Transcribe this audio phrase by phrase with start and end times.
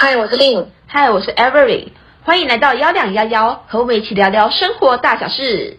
[0.00, 0.64] 嗨，我是 Lin。
[0.86, 1.88] 嗨，我是 Avery。
[2.22, 5.76] 欢迎来到幺两幺幺，和我们一起聊聊生活大小事。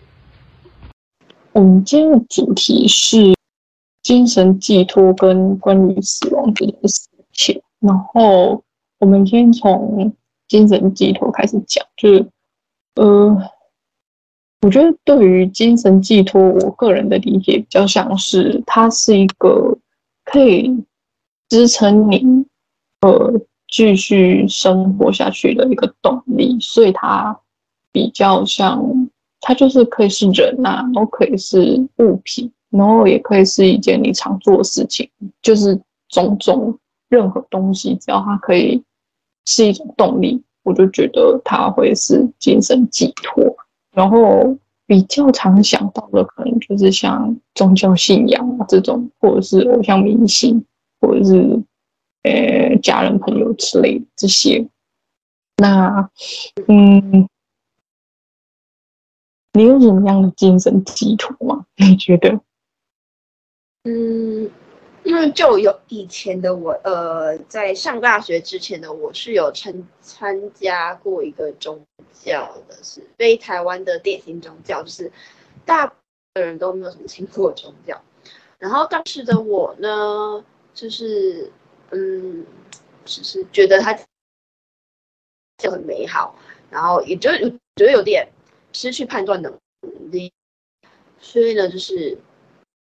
[1.53, 3.33] 我们今天的主题是
[4.03, 7.61] 精神寄托跟关于死亡这件事情。
[7.79, 8.61] 然后
[8.99, 10.13] 我们先从
[10.49, 12.27] 精神寄托开始讲，就是
[12.95, 13.37] 呃。
[14.63, 19.77] 我觉得对于精神寄托，我个人的理解比较像是它是一个
[20.25, 20.83] 可以
[21.47, 22.21] 支撑你
[22.99, 23.31] 呃
[23.71, 27.39] 继续生活下去的一个动力，所以它
[27.91, 28.83] 比较像，
[29.41, 35.09] 它就是可以是人啊，然后可以是物品，然后也可以是一件你常做的事情，
[35.41, 36.77] 就是种种
[37.09, 38.83] 任何东西，只要它可以
[39.45, 43.43] 是一种动力，我就觉得它会是精神寄托。
[43.91, 50.63] 然后比较常想到的，可能就是像宗教信仰啊这种，或者是偶像明星，
[51.01, 51.59] 或者是
[52.23, 54.67] 呃家人朋友之类的这些。
[55.57, 56.09] 那
[56.67, 57.27] 嗯，
[59.53, 61.65] 你有什么样的精神寄托吗？
[61.77, 62.39] 你觉得？
[63.83, 64.49] 嗯。
[65.05, 71.83] 因为就有以前的我，呃，在上大学之前的我是有参参加过一个宗
[72.13, 75.11] 教的，是非台湾的典型宗教，就是
[75.65, 75.95] 大部
[76.33, 77.99] 分人都没有什么听过宗教。
[78.59, 80.43] 然后当时的我呢，
[80.73, 81.49] 就是
[81.91, 82.45] 嗯，
[83.05, 83.93] 只是觉得它
[85.57, 86.35] 就很美好，
[86.69, 88.27] 然后也就觉得有点
[88.73, 89.53] 失去判断能
[90.11, 90.31] 力，
[91.19, 92.17] 所以呢，就是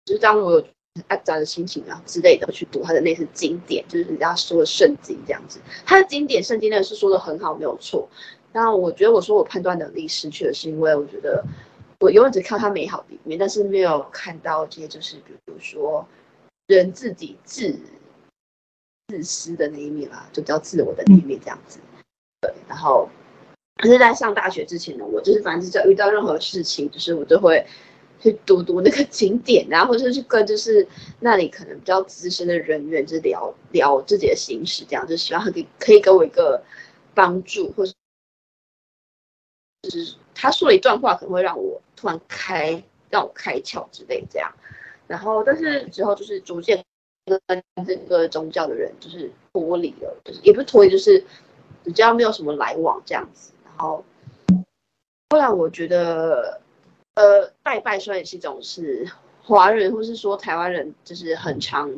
[0.05, 0.67] 就当我有。
[1.07, 5.57] 阿杂的心情啊之类的，去读他的那些经典，就是人家说的圣经这样子。
[5.85, 8.09] 他的经典圣经呢是说的很好，没有错。
[8.51, 11.41] 那我觉得我说我判断能力失去了，是因为我觉得
[12.01, 16.05] 我永远只看他美好的一面，但是没有看到这些，就是比如说
[16.67, 17.79] 人自己自
[19.11, 21.79] 自私的那一面啦，就比较自我的那一面这样子。
[22.39, 23.09] 对，然后
[23.75, 27.65] 可是在上大学之前呢，我就是反正只要遇到任何事情，就是我都会。
[28.23, 30.87] 去读读那个景点，然 后或者是去跟就是
[31.21, 36.63] 那里可能比较资深的人员，就聊聊自己的心事，这样就希望他可以可以给我一个
[37.15, 37.91] 帮助，或是
[39.81, 44.53] 就是他说了一段话，可能会让我突然开让我开窍之类这样。
[45.07, 46.85] 然后但是之后就是逐渐
[47.47, 51.23] 跟这个宗教的人就是脱离了，就是也不是脱离，就是
[51.83, 53.51] 比较没有什么来往这样子。
[53.63, 54.03] 然后
[55.29, 56.59] 后来我觉得。
[57.15, 59.05] 呃，拜拜虽然也是一种是
[59.43, 61.91] 华人或是说台湾人，就是很常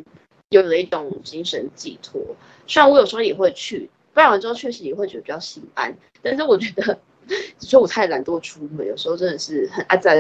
[0.49, 2.19] 有的一种精神寄托。
[2.65, 5.95] 虽然我有时候也会去拜完之后，确实也会觉得比较心安。
[6.23, 6.97] 但是我觉得，
[7.59, 10.15] 只是我太懒惰出门，有时候真的是很阿宅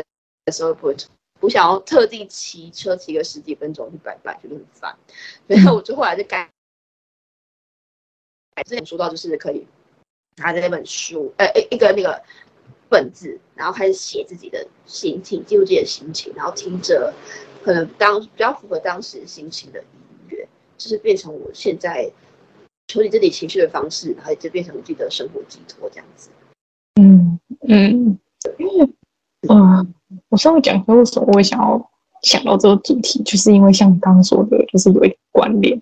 [0.45, 1.09] 的时候不会出，
[1.43, 4.95] 不想要特地骑车骑个十几分钟去拜拜，觉得很烦。
[5.49, 6.49] 所以我就后来就改，
[8.65, 9.67] 之前说到就是可以
[10.37, 12.23] 拿着那本书，呃，一个那个。
[12.89, 17.11] 本子，然后开始写自己的心情，记录自己的心情，然后听着
[17.63, 19.87] 可能当比较符合当时心情的音
[20.29, 22.11] 乐，就是变成我现在
[22.87, 26.29] 处理自己情绪的方式，然后就变成我自己的生活寄托这样子。
[27.01, 28.19] 嗯嗯，
[28.59, 28.87] 因为
[29.49, 29.93] 嗯，
[30.29, 31.89] 我稍微讲一下为什么我会想要
[32.21, 35.79] 想到这个主题，就是因为像你刚刚说的，就是有一点关联。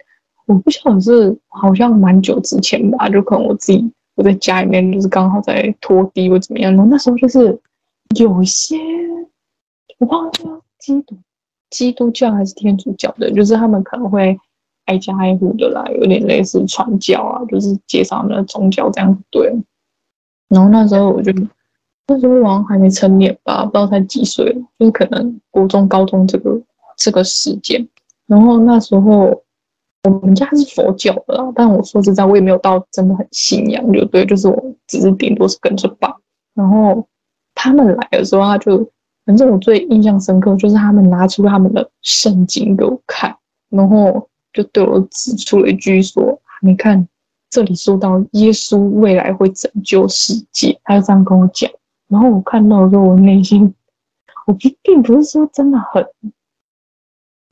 [0.48, 3.92] 我不晓得是好像蛮久之前吧，就可能我自己。
[4.16, 7.58] 我在家里面就是刚好在拖地或怎么样，然后那时候就是
[8.18, 8.76] 有一些
[10.00, 11.18] 我忘了基督
[11.70, 14.38] 基督教还是天主教的，就是他们可能会
[14.86, 19.50] 挨家挨户的来，有点类似传教啊，就是介绍那宗教这样子对。
[20.50, 21.32] 然后那时候我就
[22.08, 24.46] 那时候好像还没成年吧，不知道才几岁，
[24.78, 26.62] 就是可能国中高中这个
[26.98, 27.88] 这个时间。
[28.28, 29.44] 然后那时候。
[30.04, 36.12] 我们家是佛教的啦，但我说实在，我也没有到真的很信仰，就对，就是我只是顶多是跟着爸。
[36.56, 37.08] 然后
[37.54, 38.84] 他们来的时候，他就
[39.28, 43.38] 反正我最印象深刻就是他们拿出他们的圣经给我看，
[43.70, 47.08] 然后就对我指出了一句说：“你看
[47.52, 51.70] 这里说到耶稣未来会拯救世界。”他就这样跟我讲。
[52.12, 53.74] 然后我看到的时候，我内心
[54.46, 56.06] 我不并不是说真的很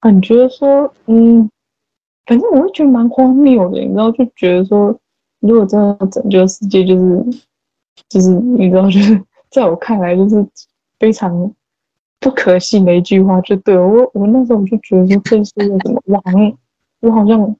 [0.01, 1.49] 很觉得说，嗯。
[2.25, 4.95] 反正我会觉得蛮荒谬的，你知道，就觉得说，
[5.39, 7.25] 如果真的拯救世界，就是，
[8.07, 9.19] 就是你知道，就是
[9.49, 10.47] 在我看来，就是
[10.99, 11.51] 非常
[12.19, 13.41] 不可信的一句话。
[13.41, 16.21] 就对我，我那时候我就觉得说，这是一个什么王，
[16.99, 17.55] 我好像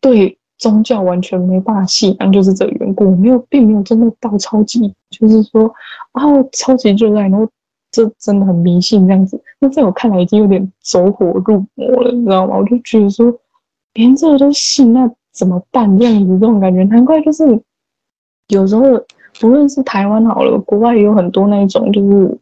[0.00, 5.68] 对宗教完全没办法信仰，就是这个缘故，我没有，并没有真的到超级，就是说
[6.12, 6.22] 啊，
[6.52, 7.48] 超级热爱，然后
[7.90, 9.42] 这真的很迷信这样子。
[9.58, 12.56] 那在我看来，已经有点走火入魔了，你知道吗？
[12.56, 13.36] 我就觉得说。
[13.94, 15.98] 连这个都信，那怎么办？
[15.98, 17.60] 这样子这种感觉，难怪就是
[18.46, 18.82] 有时候
[19.40, 22.38] 不论是台湾好了，国外也有很多那一种就是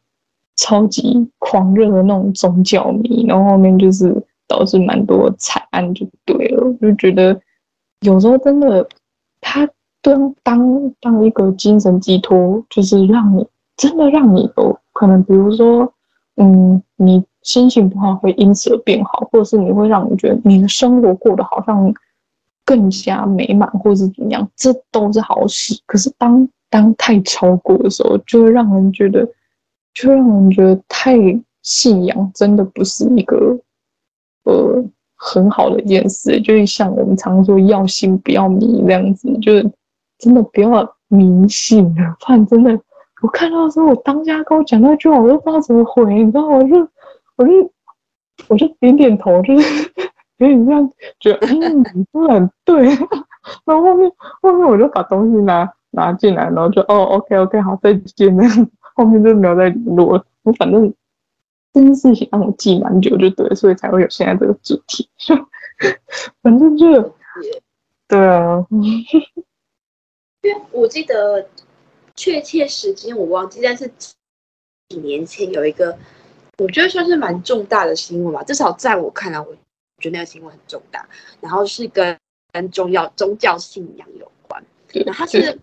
[0.57, 4.15] 超级狂热的那种宗教迷，然后后面就是
[4.47, 6.67] 导致蛮多惨案，就对了。
[6.67, 7.41] 我就觉得
[8.01, 8.89] 有时候真的，
[9.41, 9.69] 他
[10.03, 13.47] 当当当一个精神寄托，就是让你
[13.77, 15.93] 真的让你有可能，比如说，
[16.37, 17.25] 嗯，你。
[17.43, 21.95] 心情不好会因此而变好，或者是你会让你觉得你的生活过得好像
[22.63, 25.81] 更加美满，或是怎么样，这都是好事。
[25.87, 29.27] 可是当当太超过的时候，就会让人觉得，
[29.95, 31.17] 就让人觉得太
[31.63, 33.59] 信仰真的不是一个
[34.43, 34.85] 呃
[35.19, 36.41] 很好的一件事。
[36.41, 39.71] 就是像我们常说要信不要迷这样子，就是
[40.19, 42.17] 真的不要迷信了。
[42.21, 42.71] 不然真的，
[43.23, 46.57] 我看到的时候，我当家跟我讲那句话，我都不知道怎么回，你知道吗？
[46.57, 46.89] 我就。
[47.39, 47.53] 我就
[48.49, 49.93] 我就点点头，就是
[50.39, 52.89] 有点这样觉得，嗯，你说的很对。
[53.65, 54.11] 然后后面
[54.43, 58.35] 后面我就把东西拿拿进来，然后就哦，OK OK，好，再见。
[58.35, 60.25] 那 样后面就没有再联络了。
[60.43, 60.93] 我反正
[61.73, 65.09] 这件事情让我记蛮久，就对，所以才会有现在这个主题。
[65.17, 65.35] 就
[66.43, 67.15] 反正就
[68.09, 71.49] 对啊，因为我记得
[72.17, 73.91] 确切时间我忘记，但是
[74.89, 75.97] 几年前有一个。
[76.61, 79.47] 我觉得算是蛮重大的新闻吧，至少在我看来，我
[79.99, 81.09] 觉得那个新闻很重大。
[81.41, 82.19] 然后是跟
[82.53, 84.61] 跟宗教宗教信仰有关。
[85.07, 85.57] 那它是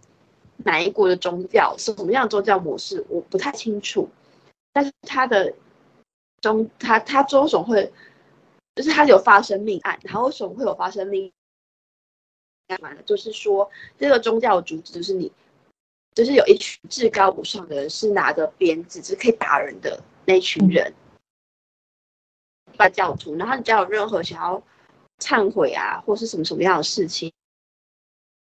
[0.63, 1.75] 哪一国的宗教？
[1.77, 3.05] 是什么样的宗教模式？
[3.09, 4.09] 我不太清楚。
[4.71, 5.53] 但是它的
[6.53, 7.91] 中他他为什么会，
[8.75, 9.99] 就是他有发生命案。
[10.03, 11.31] 然后为什么会有发生命
[12.67, 12.93] 案嘛？
[13.03, 15.31] 就是说这个宗教组织就是你，
[16.13, 19.99] 就是有一群至高无上的人，是拿着鞭子，是可以打人的。
[20.27, 20.93] 那群人，
[22.77, 24.61] 把教徒，然后你只要有任何想要
[25.19, 27.31] 忏悔啊，或是什么什么样的事情，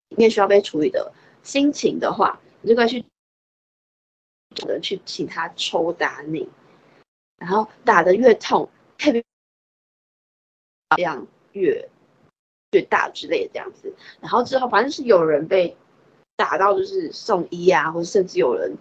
[0.10, 3.06] 里面需要被处理的心情的话，你就可以去，
[4.82, 6.50] 去请他抽打你，
[7.38, 9.24] 然后打得越痛，特别
[10.98, 11.90] 量越
[12.72, 15.76] 越大之类的这样子，然后之后反正是有人被
[16.36, 18.76] 打到就是送医啊，或者甚至有人。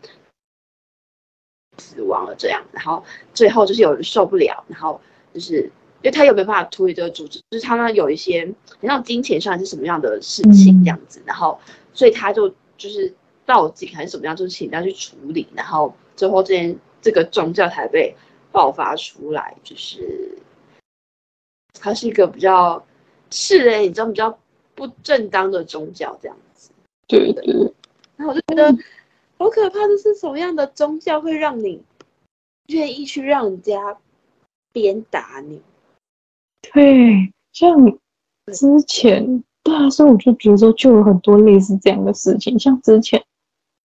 [1.78, 3.02] 死亡了，这样，然后
[3.32, 5.00] 最后就是有人受不了，然后
[5.32, 5.62] 就是
[6.02, 8.46] 因为他又没办法处理这个组织，就是他们有一些，
[8.78, 11.58] 好像金钱上是什么样的事情这样子，然后
[11.94, 13.12] 所以他就就是
[13.46, 18.14] 报警还是怎么样，就是请他去处理，然后最后这件这个宗教才被
[18.52, 20.38] 爆发出来，就是
[21.80, 22.84] 它是一个比较
[23.30, 24.38] 是人，你知道比较
[24.74, 26.70] 不正当的宗教这样子，
[27.08, 27.44] 对对，
[28.16, 28.70] 然后我就觉得。
[28.70, 28.78] 嗯
[29.38, 31.82] 好可怕的是什么样的宗教会让你
[32.68, 33.98] 愿意去让人家
[34.72, 35.60] 鞭打你？
[36.72, 37.76] 对，像
[38.52, 42.56] 之前，对啊，所以我就觉得说，就有很多类似这样的事情。
[42.56, 43.20] 像之前，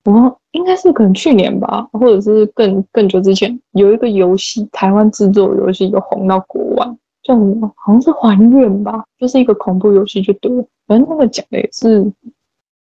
[0.06, 6.86] 我应该是可能去年吧，或者是更更久之前，有一个游戏，台湾制作游戏有红到国外，
[7.24, 7.72] 叫什么？
[7.75, 10.66] 好像是还愿吧，就是一个恐怖游戏，就对了。
[10.88, 12.12] 反正他们讲的也是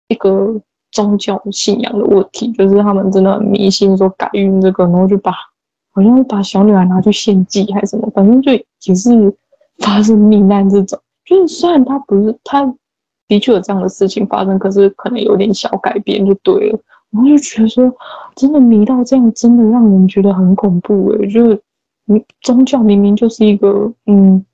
[0.08, 0.60] 一个。
[0.94, 5.32] 宗教信仰的问题，就是他们真的很迷信，说改运这个，然后就把
[5.92, 9.36] 好像是把小女孩拿去献祭还是什么，反正就也是
[9.78, 10.96] 发生命案这种。
[11.24, 12.64] 就是虽然他不是，他
[13.26, 16.78] 的确有这样的事情发生，可是可能有点小改变就对了。
[17.14, 17.96] 然后就觉得说，
[18.34, 21.30] 真的迷到这样，真的让人觉得很恐怖诶、欸。
[21.30, 21.62] 就是
[22.04, 24.44] 你宗教明明就是一个，嗯，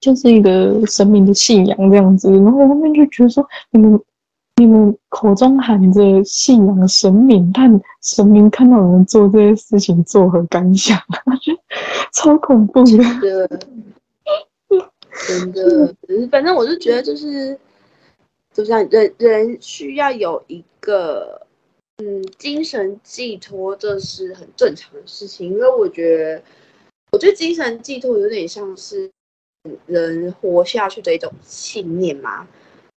[0.00, 3.98] 就是一个神明的信仰这样子，然后后面就觉得说你们。
[4.56, 10.96] 你们口中喊着信仰神明，但神明看到我们做这些事情，作何感想？
[12.12, 13.48] 超恐怖的，
[15.26, 16.28] 真的，真的。
[16.30, 17.58] 反正我是觉得，就是，
[18.52, 21.40] 就像人人需要有一个
[21.98, 25.50] 嗯精神寄托，这是很正常的事情。
[25.52, 26.42] 因为我觉得，
[27.12, 29.10] 我觉得精神寄托有点像是
[29.86, 32.48] 人活下去的一种信念嘛。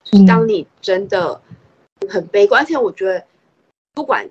[0.04, 1.42] 就是当你真的
[2.08, 3.26] 很悲观，而且我觉得，
[3.94, 4.30] 不管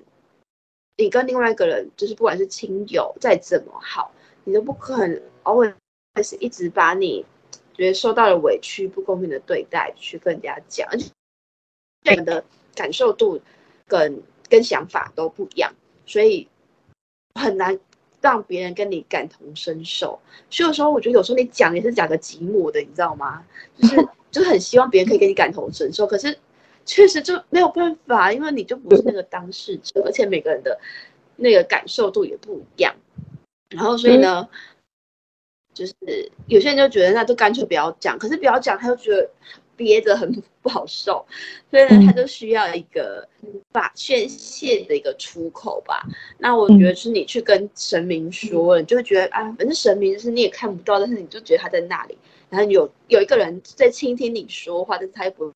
[0.97, 4.11] 你跟另外一个人，就是不管是亲友再怎么好，
[4.45, 5.75] 你都不可能偶尔
[6.13, 7.25] 还是一直把你
[7.73, 12.43] 觉得受到了委屈、不公平的对待去跟人家讲，而且你的
[12.73, 13.41] 感受度
[13.85, 15.73] 跟跟想法都不一样，
[16.05, 16.47] 所以
[17.35, 17.79] 很难
[18.21, 20.19] 让别人跟你感同身受。
[20.49, 23.45] 所以有时候我觉得，有时候你讲也是讲个寂寞的，你知道吗？
[23.81, 24.07] 就是。
[24.35, 26.37] 就是很希望别人可以跟你感同身受，可是
[26.85, 30.77] 确实就没有办法，因为你就不是那个当事者，而且每个人的
[31.37, 32.93] 那个感受度也不一样。
[33.69, 34.45] 然后所以呢，
[35.73, 35.95] 就是
[36.47, 39.29] 有些人就觉得那就干脆不要讲，可是不要讲，他就觉得
[39.75, 41.25] 憋着很不好受，
[41.69, 43.27] 所以呢，他就需要一个
[43.71, 46.03] 把宣泄的一个出口吧。
[46.37, 52.17] 那我觉得是你去跟神明说，你就会觉得啊，反正神明就是你也看不到，但是你就觉得他在那里，
[52.49, 55.51] 然后有有一个人在倾听你说话，但是他又不会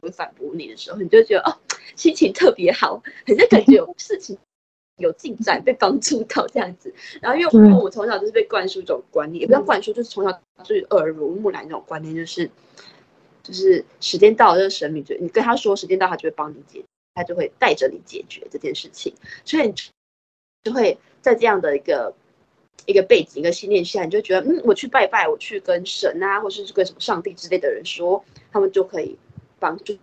[0.00, 1.56] 不会反驳你的时候，你就觉得哦，
[1.96, 4.36] 心情特别好，好像感觉有事情
[4.96, 6.92] 有进展，被帮助到这样子。
[7.20, 10.30] 然后因为我从小就是被灌输一种观念，也不要灌输，就是从小
[10.62, 12.50] 就是耳濡目染那种观念，就是
[13.42, 19.12] 就是时间到了，这个神明就你跟他说时间到，他就会帮你解，他就会带着你解决这件事情。
[19.44, 19.74] 所以你
[20.62, 22.14] 就会在这样的一个
[22.86, 29.16] 一个背景、一个信念下，你就觉得嗯，我去拜拜，我去跟神啊，或是跟什么上帝之类的人说，他们就可以。
[29.62, 29.94] 帮助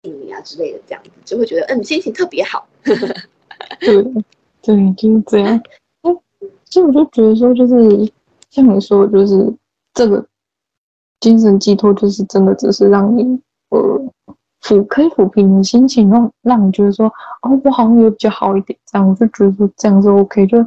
[0.00, 2.66] 你啊之类的，这样子就会觉得嗯，心情特别好。
[2.82, 4.02] 对
[4.62, 5.62] 对，就是这样。
[6.64, 8.10] 所以我就觉得说，就是
[8.48, 9.54] 像你说，就是
[9.92, 10.26] 这个
[11.20, 13.78] 精神寄托，就是真的只是让你呃
[14.62, 17.06] 抚可以抚平你心情，让让你觉得说
[17.42, 18.78] 哦，我好像有比较好一点。
[18.90, 20.46] 这样我就觉得说这样子 OK。
[20.46, 20.58] 就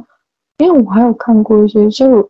[0.58, 2.28] 因为我还有看过一些，就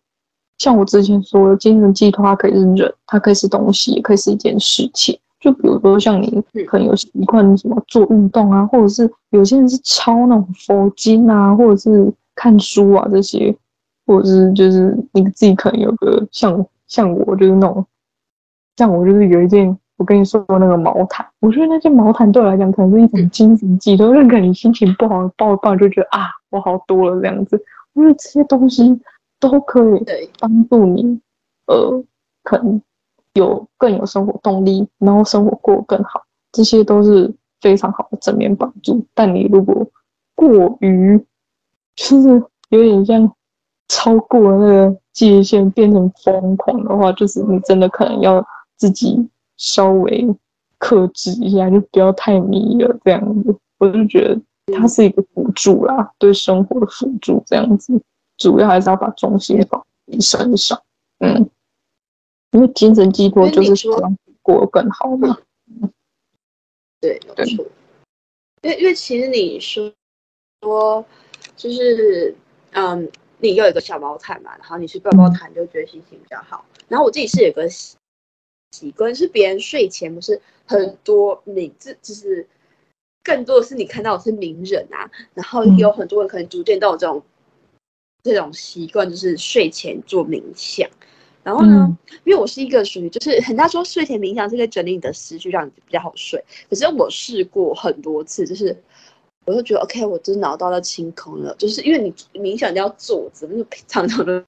[0.59, 5.19] 像我之前说的，精神寄托它可以是人，它可以是东西，也可以是一件事情。
[5.41, 13.55] 就比如说，像你可能有习惯什么做运动啊，或者是有些人是抄那种佛经啊，或者是看书啊这些，
[14.07, 17.85] 或者是就是你自己可能有个像像我就是那种，
[18.77, 27.63] 像我就是有一件我跟你说过那个毛毯，我觉得那件毛毯对我来讲可能是一种精神寄托，认可你心情不好抱一抱就觉得啊我好多了这样子，
[27.95, 29.01] 我觉得这些东西
[29.39, 31.21] 都可以帮助你，
[31.67, 32.03] 呃，
[32.43, 32.81] 可能。
[33.37, 39.05] 有更有生活动力，然后生活过更好，这些都是非常好的正面帮助。
[39.13, 39.85] 但你如果
[40.37, 41.19] 过于，
[41.97, 42.29] 就是
[42.69, 43.29] 有点像
[43.89, 48.41] 超过了那个界限，变成疯狂的话，就是你真的可能要
[48.77, 50.27] 自己稍微
[50.79, 53.57] 克制一下，就不要太迷了这样子。
[53.79, 54.41] 我就觉得
[54.75, 58.01] 它是一个辅助啦，对生活的辅助这样子，
[58.37, 60.83] 主要还是要把重心放在身上，
[61.19, 61.49] 嗯。
[62.53, 65.37] 因为精神寄托就是希望过得更好嘛。
[67.01, 67.67] 对，没错。
[68.63, 69.93] 因为因为其实你说
[70.61, 71.05] 说
[71.57, 72.33] 就是
[72.71, 76.65] 嗯，你有一个小毛毯嘛，然后你去抱抱毯，就觉得心情比较好。
[76.87, 77.69] 然后我自己是有个
[78.75, 82.47] 习惯，是别人睡前不是很多名字，就是
[83.23, 87.23] 更多的是你看到的是名人啊，然后有很多人可能逐渐都有这种
[88.25, 90.89] 这种习惯，就是睡前做冥想。
[91.45, 96.43] 然后呢，嗯、因为我是一个属于，就是人家说睡前冥想是在整理你的思绪，让你比较好睡。
[96.71, 98.75] 可是我试过很多次，就是
[99.45, 101.55] 我就觉得 OK，我真脑袋都清空了。
[101.57, 104.43] 就是因为你冥想你要坐着，那个常常的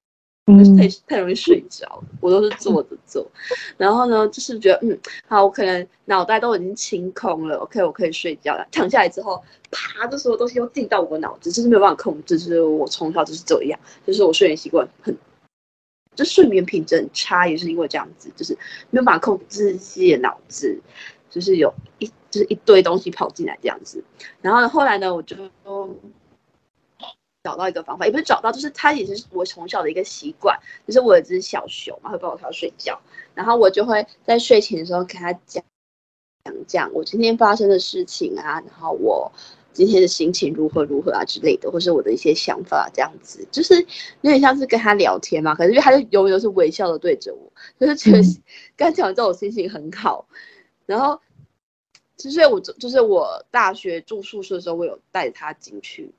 [0.77, 3.29] 太太容易睡着，我都是坐着做。
[3.75, 8.65] 然后呢，就是觉得嗯，好，我可能脑袋都已经清空了，OK，我可以睡觉了。
[8.71, 12.37] 躺下来之后，啪，这所有东西又进到我脑子，就是没有办法控制。
[12.37, 15.15] 就是我从小就是这样，就是我睡眠习惯很。
[16.15, 18.57] 就睡眠品质很差，也是因为这样子，就是
[18.89, 20.75] 没有办法控制自己的脑子，
[21.29, 24.03] 就是有一就是一堆东西跑进来这样子。
[24.41, 25.35] 然后呢，后来呢，我就
[27.47, 32.99] 找到一个方法，也不是找到，就是它也是我从小的一个习惯，就是我有只小熊嘛，会抱着它睡觉，
[33.33, 35.63] 然后我就会在睡前的时候给它讲
[36.43, 39.31] 讲讲我今天发生的事情啊，然后我。
[39.73, 43.79] 今天的心情如何如何啊之类的，或是我的一些想法这样子，就是
[44.21, 45.53] 有点像是跟他聊天嘛。
[45.53, 48.19] 可是因为他就永远都是微笑的对着我，就是觉得
[48.75, 50.27] 刚讲完之后我心情很好。
[50.87, 51.21] 然后，
[52.15, 56.11] 其实我就是我大学住宿舍的时候，我有带他进去，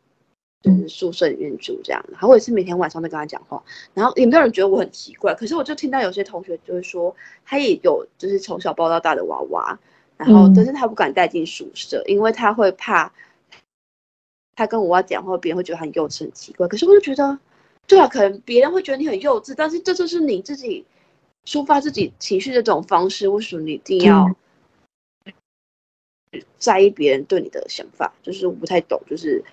[0.62, 2.04] 就是宿舍里面住这样。
[2.10, 3.62] 然后我也是每天晚上都跟他讲话。
[3.94, 9.78] 然后也没有人觉得我很奇怪，可是我就听到有些同学就是说，他也有就是从小抱到大的娃娃，
[10.16, 13.12] 然后但是他不敢带进宿舍，因为他会怕。
[14.56, 16.66] 他跟我娃讲话，别人会觉得很幼稚、很奇怪。
[16.66, 17.38] 可是我就觉得，
[17.86, 20.84] 对啊，可能别人会觉得你很幼稚，但是这就是你自己
[21.44, 23.28] 抒发自己情绪的这种方式。
[23.28, 24.28] 为什么你一定要
[26.58, 28.12] 在意别人对你的想法？
[28.20, 29.44] 就是我不太懂，就是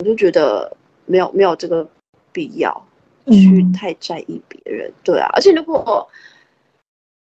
[0.00, 0.76] 我就觉得
[1.06, 1.88] 没有没有这个
[2.32, 2.86] 必要
[3.26, 4.92] 去太在意别人。
[5.04, 6.10] 对啊，而且如果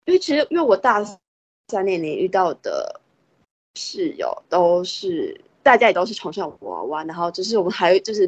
[0.06, 1.20] 因为其实因为我大三
[1.70, 3.00] 那年里遇到的
[3.76, 5.40] 室友都是。
[5.62, 8.26] 大家也都是从小娃娃，然后就是我们还就是，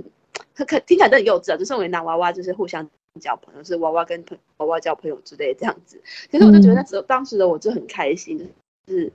[0.54, 2.88] 可可听起来都很幼稚啊，就是我们拿娃娃就是互相
[3.20, 6.00] 交朋友，是娃娃跟朋娃娃交朋友之类这样子。
[6.30, 8.38] 其实我就觉得那时候、嗯、当时的我就很开心，
[8.86, 9.12] 就是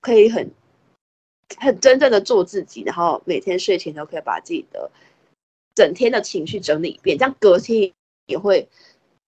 [0.00, 0.48] 可以很
[1.58, 4.90] 很真正的做自己，然后每天睡前都可以把自己的
[5.74, 7.92] 整天的情绪整理一遍，这样隔天
[8.26, 8.68] 也会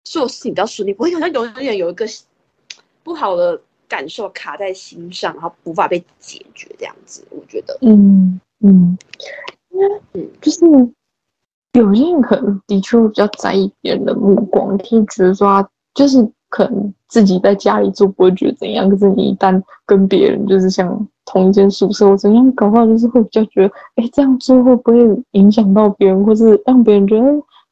[0.04, 2.06] 做事情比较顺利，不会好像永远有一个
[3.04, 3.62] 不好的。
[3.86, 7.24] 感受卡在心上，然后无法被解决这样子。
[7.30, 8.98] 我觉得，嗯嗯
[10.14, 10.66] 嗯，就是
[11.74, 27.24] 有些人可能的确比较在意别人的目光，可以觉得说就是可能自己在家里做不会觉得怎样，可是你一旦跟别人就是像同一间宿舍，我怎样搞不好就是会比较觉得，哎，这样做会不会影响到别人，或是让别人觉得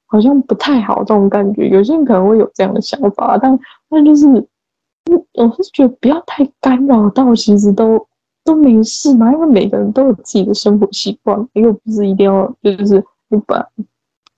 [0.06, 1.68] 好像不太好这种感觉？
[1.70, 8.08] 有些人可能会有这样的想法，但但就是，我是觉得不要太干扰到，其实都
[8.46, 13.68] 都没事嘛，因为每个人都有自己的生活习惯，又不是一定要就是你把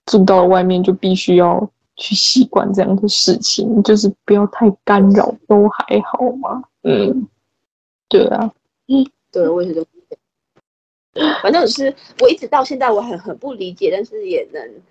[0.06, 1.68] 住到外面就必须要。
[1.96, 6.64] 去习惯这样的事情，就是不要太干扰，都还好嘛。
[6.82, 7.28] 嗯，
[8.08, 8.52] 对啊，
[8.88, 9.86] 嗯，对，我也是这么，
[11.42, 14.82] 反正是我一直到现在我很很不理解，但是也能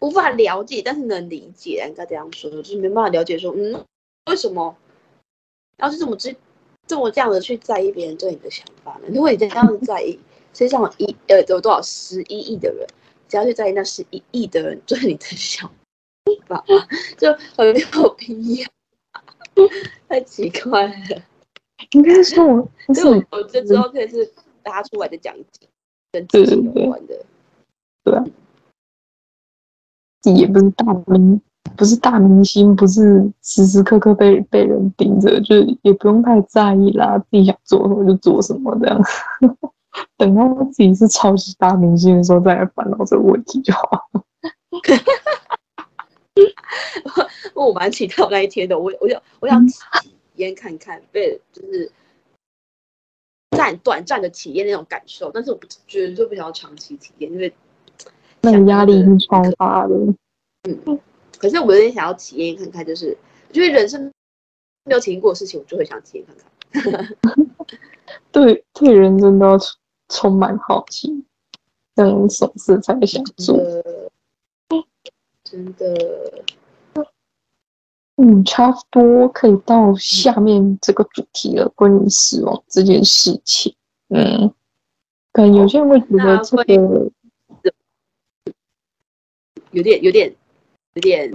[0.00, 3.84] 无法了解，但是能理解，应该这样说，就是没办法了解说，嗯，
[4.26, 4.76] 为什么
[5.78, 6.34] 要是这么这
[6.86, 9.08] 这么这样的去在意别人对你的想法呢？
[9.08, 10.12] 如果你这样子在意，
[10.52, 12.86] 世界上一呃有多少十一亿的人，
[13.28, 15.70] 只要去在意那十一亿的人对你的想。
[16.48, 16.64] 吧，
[17.16, 18.68] 就很没有必要，
[20.08, 21.22] 太奇怪了。
[21.90, 24.30] 应该是我，所以我这之后可以是
[24.64, 25.66] 拉出来的讲解，
[26.12, 27.24] 跟自己有关的。
[28.04, 28.24] 对啊，
[30.24, 31.40] 也不是大明，
[31.76, 37.16] 不是大明星，不是时时刻刻被被人盯着，就也不用太在意啦。
[37.18, 39.00] 自己想做什么就做什么，这样。
[40.16, 44.10] 等到我自己是超级大明星的时候，再来烦恼这个问题就好。
[47.54, 51.90] 我 我蛮期待那一天的，我我想我想体验看看，被就是
[53.56, 57.52] 暂短暂的体验那种感受，但是我不觉得就不想要长期体验，因为
[58.42, 59.94] 那个压力是超大的。
[60.68, 61.00] 嗯，
[61.38, 63.16] 可是我有点想要体验看看，就是
[63.52, 64.12] 因为人生
[64.84, 66.26] 没有体验过的事情，我就会想体验
[66.72, 67.16] 看看。
[68.30, 69.58] 对对，人真的要
[70.08, 71.24] 充满好奇，
[71.94, 73.56] 这种什么事才想做。
[75.50, 76.44] 真的，
[78.16, 83.74] 嗯，差不多可以到下面这个主题了，关于死亡这件事情。
[84.10, 84.52] 嗯，
[85.32, 87.10] 可能有些人会觉得这个
[89.70, 90.34] 有点、有点、
[90.92, 91.32] 有点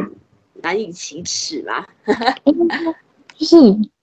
[0.61, 1.83] 难以启齿嘛。
[3.35, 3.57] 就是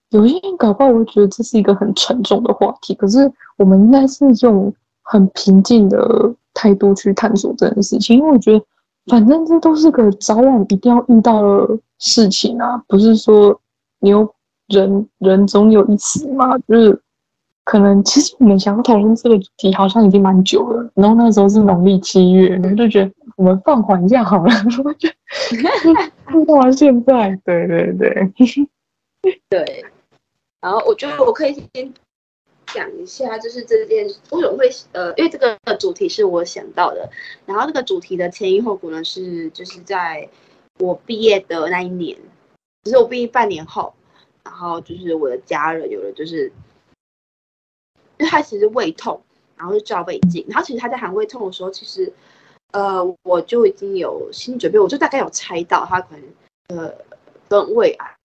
[0.09, 8.66] 有些人搞不好会觉得这是一个很沉重的话题，可是我们应该是用很平静的态度去探索这件事情，因为我觉得。
[9.11, 13.61] 反正这都是个早晚一定要遇到的事情啊，不是说
[13.99, 14.35] 你有
[14.68, 17.03] 人人总有一死嘛，就是
[17.64, 24.53] 可能其实我们想要讨论这个主题好像已经蛮久了，然后那时候是农历七月，然后就觉得我们放缓一下好了，
[24.85, 25.09] 我就
[26.31, 28.33] 录到现在，对对对，
[29.51, 29.85] 对，
[30.61, 31.92] 然后我觉得我可以先。
[32.72, 37.11] 讲一下，就是这件为什么会呃，因为这个主题是我想到的，
[37.46, 40.28] 然后这个主题的前因后果呢是，就是在
[40.78, 42.16] 我毕业的那一年，
[42.85, 43.94] 就是我毕业半年后，
[44.44, 46.52] 然后就是我的家人有了，就是
[48.18, 49.20] 因为他其实胃痛，
[49.56, 52.12] 然后就照胃镜，然后其实他在喊胃痛的时候，其实
[52.72, 56.24] 呃我就已经有心理准备，我就大概有猜到他可能
[56.68, 56.94] 呃
[57.48, 58.16] 跟胃癌。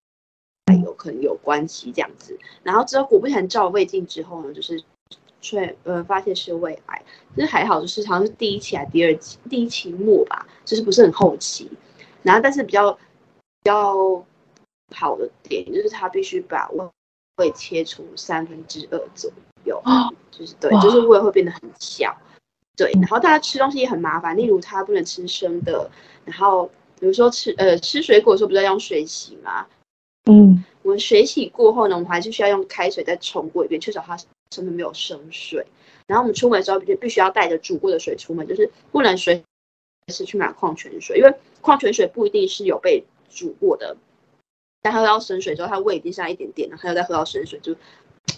[0.74, 4.82] 有可能有关系这样子，然后之后果不其然照胃镜之后呢，就是
[5.40, 7.04] 确呃发现是胃癌，
[7.36, 11.70] 就是还好，就是好像是第一期还第二期，第一期末吧，就是不是很后期，
[12.24, 13.00] 然后但是比较比
[13.66, 14.26] 较
[14.96, 16.84] 好的点就是他必须把胃
[17.38, 19.32] 胃切除三分之二左
[19.66, 19.80] 右，
[20.32, 22.16] 就是对，就是胃会变得很小，
[22.76, 25.90] 对，然后大家吃东西也很麻烦，例如他不能吃生的，
[26.26, 26.66] 然后
[27.00, 29.68] 比如说吃呃吃水果的时候不是要用水洗吗？
[30.28, 35.64] 嗯，我们水洗过后呢，我们还是需要用开水再冲过一遍，确保它上面没有生水。
[36.08, 39.44] 然后我们出门的时候就必须要带着煮过的水出门，就是不能随
[40.12, 43.96] 时去买矿泉水，因为矿泉水不一定是有被煮过的。
[44.82, 47.76] 但喝到生水之后，它胃已经下一点点了，还有再喝到生水，就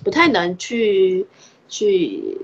[0.04, 1.26] 不太能去
[1.70, 2.38] 去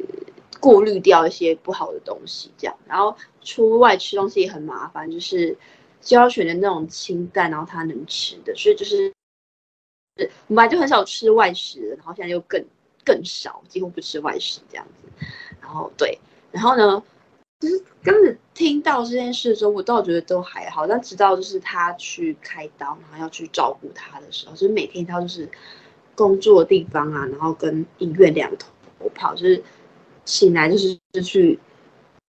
[0.61, 2.49] 过滤掉一些不好的东西。
[2.57, 5.57] 这样，然后出外吃东西也很麻烦，就是
[5.99, 9.11] 就要选择那种清淡，然后它能吃的，所以就是。
[10.15, 12.63] 我们本来就很少吃外食，然后现在又更
[13.03, 15.25] 更少，几乎不吃外食这样子。
[15.59, 16.19] 然后对，
[16.51, 17.01] 然后呢，
[17.59, 18.13] 就是刚
[18.53, 20.85] 听到这件事的时候，我倒觉得都还好。
[20.85, 25.49] 但直到就是他去开刀，然后要去照顾他的时候，就是每天他就是
[26.13, 28.69] 工作的地方啊，然后跟医院两头
[29.15, 29.63] 跑，就是
[30.25, 31.59] 醒来就是就去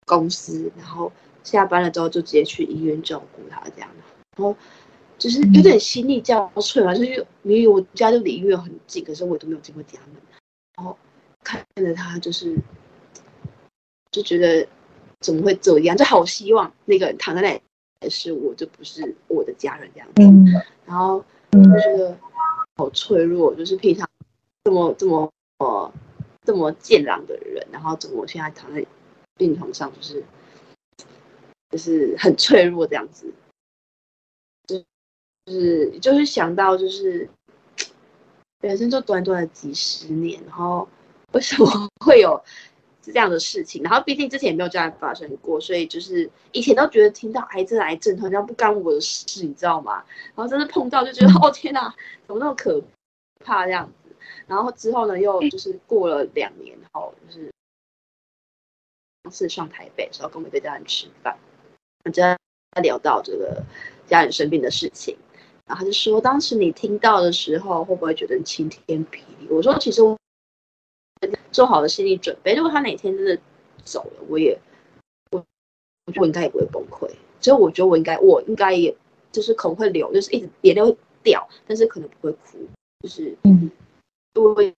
[0.06, 1.12] 公司，然后
[1.44, 3.90] 下班了之后就直接去医院照顾他这样。
[4.38, 4.56] 然后
[5.24, 10.22] 就是有点心力交瘁嘛，就是明明我家就离医院很近，可是我都没有进过家门，
[10.76, 10.98] 然后
[11.42, 12.54] 看着他，就是
[14.12, 14.68] 就觉得
[15.22, 15.96] 怎么会这样？
[15.96, 20.22] 就好希望那个人躺在那里是我，就不是我的家人这样子。
[20.24, 22.18] 嗯、然后就觉得
[22.76, 24.06] 好脆弱，就是平常
[24.66, 25.90] 这么这么呃
[26.44, 28.86] 这么健朗的人，然后怎么我现在躺在
[29.38, 30.22] 病床上，就是
[31.72, 33.34] 就是很脆弱这样子。
[35.46, 37.30] 就是就是想到就是
[38.62, 40.88] 人生就短短的几十年，然后
[41.34, 41.66] 为什么
[42.06, 42.42] 会有
[43.02, 43.84] 这样的事情？
[43.84, 50.04] 然后毕竟之前也没有这样发生过，所以就是以前都觉得听到癌症癌症好像不干我的事，你知道吗？
[50.34, 51.94] 然后真的碰到就觉得哦天哪，
[52.26, 52.82] 怎么那么可
[53.44, 54.16] 怕这样子？
[54.48, 57.52] 然后之后呢，又就是过了两年后，就是
[59.24, 61.38] 上次上台北的时候跟我们一家人吃饭，
[62.06, 62.24] 我就
[62.82, 63.62] 聊到这个
[64.08, 65.18] 家人生病的事情。
[65.66, 69.48] 然后他就说，当时你听到的时候，会不会觉得晴天霹雳？
[69.50, 70.18] 我说，其实我
[71.52, 73.40] 做好了心理准备，如果他哪天真的
[73.86, 74.60] 走了，我也
[75.32, 75.40] 我
[76.06, 77.10] 我觉得我应该也不会崩溃。
[77.40, 78.94] 所以我觉得我应该，我应该也
[79.32, 82.58] 就是可能会流，就是一直眼泪会掉，但是可能不会哭。
[83.00, 83.72] 就是嗯，
[84.36, 84.74] 我已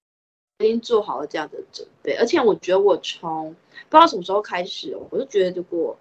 [0.60, 3.56] 经做好了这样的准备，而且我觉得我从
[3.89, 5.98] 不知道什么时候开始，我就觉得如果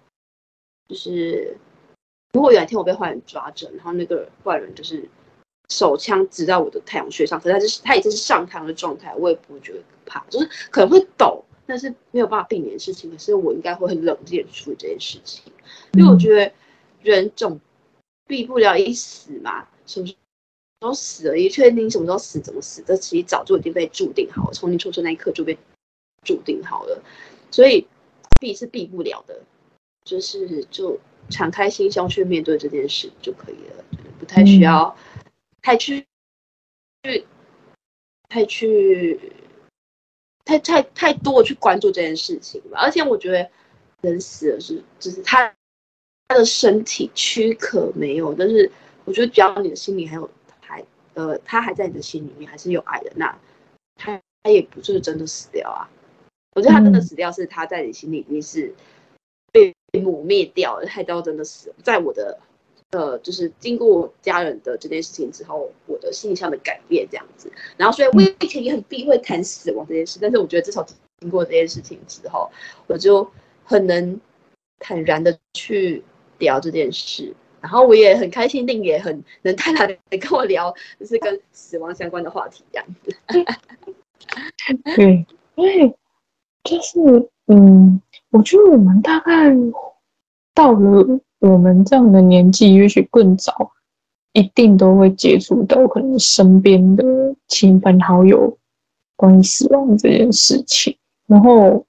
[0.87, 1.57] 就是。
[2.35, 5.07] 如果有一天我被坏人抓着，然后那个坏人就是
[5.69, 13.09] 手枪指在我的太阳穴上，可是他就是他已经是上膛的状态，我也不会觉得怕，就是可能会抖，但是没有办法避免的事情。
[13.09, 15.49] 可是我应该会很冷静处理这件事情，
[15.93, 16.51] 因为我觉得
[17.01, 17.57] 人总
[18.27, 20.13] 避不了一死嘛，什么时
[20.81, 25.57] 候死了，也确定什么时候死，怎么死，这其实早就已经被注定好了，从你出生那一刻就被
[26.25, 27.01] 注定好了，
[27.49, 27.87] 所以
[28.41, 29.39] 避是避不了的，
[30.03, 30.99] 就是就。
[31.29, 33.83] 敞开心胸去面对这件事就可以了，
[34.19, 34.95] 不太需要
[35.61, 36.05] 太去
[37.03, 37.25] 去
[38.29, 39.19] 太去
[40.45, 42.79] 太太太多去关注这件事情吧。
[42.79, 43.49] 而且我觉得
[44.01, 45.51] 人死了是就是他
[46.27, 48.71] 他的身体躯壳没有，但是
[49.03, 50.85] 我觉得只要你的心里还有还
[51.15, 53.35] 呃他还在你的心里面还是有爱的，那
[53.95, 55.89] 他他也不是真的死掉啊。
[56.55, 58.73] 我觉得他真的死掉是他在你心里面是。
[59.95, 61.73] 抹灭掉了，太刀真的死。
[61.83, 62.37] 在我的，
[62.91, 67.51] 呃，就是经过家人的这件事情之后，我的心理上的改变这样子。
[67.77, 70.85] 然后，所以我以前也很避讳谈死亡这件事，但是我觉得至少
[71.19, 72.49] 经过这件事情之后，
[72.87, 73.29] 我就
[73.63, 74.19] 很能
[74.79, 76.03] 坦然的去
[76.37, 77.33] 聊这件事。
[77.61, 83.17] 然后我也很开心，定也很能坦然的跟我聊，就是跟死亡相关的话题这样子。
[84.95, 85.95] 对，因为
[86.63, 86.99] 就是
[87.47, 88.01] 嗯。
[88.35, 89.55] 我觉得我们大概
[90.53, 91.07] 到了
[91.39, 93.71] 我们这样的年纪，也许更早，
[94.33, 98.57] 一定都会接触到可能身边的亲朋好友
[99.15, 100.93] 关于死亡这件事情。
[101.27, 101.85] 然后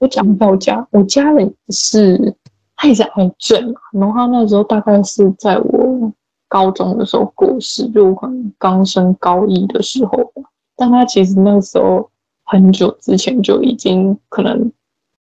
[0.00, 2.34] 我讲到家，我家人也是，
[2.74, 3.80] 他也是癌症嘛。
[3.92, 6.12] 然后他那时候大概是在我
[6.48, 10.42] 高中的时候过世，就可能刚升高一的时候吧。
[10.74, 12.10] 但他其实那个时候
[12.46, 14.72] 很久之前就已经可能。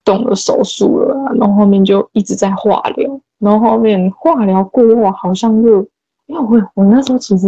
[0.03, 5.81] 动了手术了，然后后面就一直在化疗，然后后面化疗过后好像又，
[6.25, 7.47] 因为我我那时候其实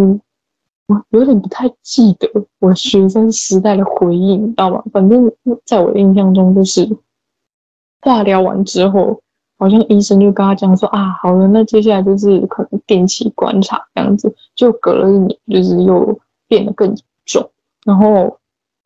[0.87, 4.81] 我有点不太记得我学生时代的回忆，你知道吗？
[4.93, 5.31] 反正
[5.65, 6.87] 在我的印象中就是
[8.01, 9.21] 化疗完之后，
[9.57, 17.49] 好像医生就跟他讲说啊，好了，那接下来就是可能定期观察这样子，就隔了一年，就是又变得更严重，
[17.85, 18.37] 然后。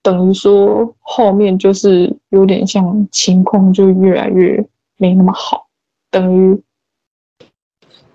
[0.10, 4.67] 等于说后面就是有点像情况就越来越
[4.98, 5.67] 没那么好，
[6.10, 6.60] 等于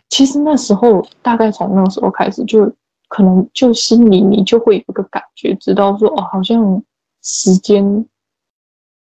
[0.08, 2.68] 其实那时候大概从那时候开始就
[3.06, 6.82] 可能就心里你就会有一个感觉，知道说哦，好像
[7.22, 8.04] 时间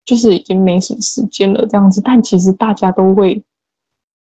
[0.05, 3.41] 就是已经没什么时间了这样子，但其实大家都会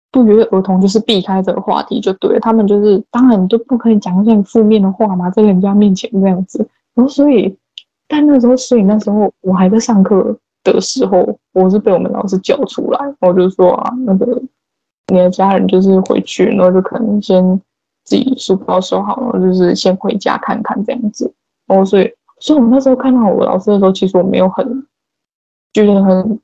[0.09, 7.55] 不约而同就是避开这个话题，就对，他们就是当然都不可以讲一些负面的话嘛，在人家面前这样子，然后所以。
[8.07, 14.41] 但那时候，所以那时候我还在上课的时候，我是被我们老师叫出来，我就说啊，那个
[15.07, 17.59] 你的家人就是回去，然后就可能先
[18.03, 21.33] 自己书包收好，然后就是先回家看看这样子。
[21.65, 24.85] 然后所以，所以我那时候看到我老师的时候，其实我没有很
[25.73, 26.39] 觉得很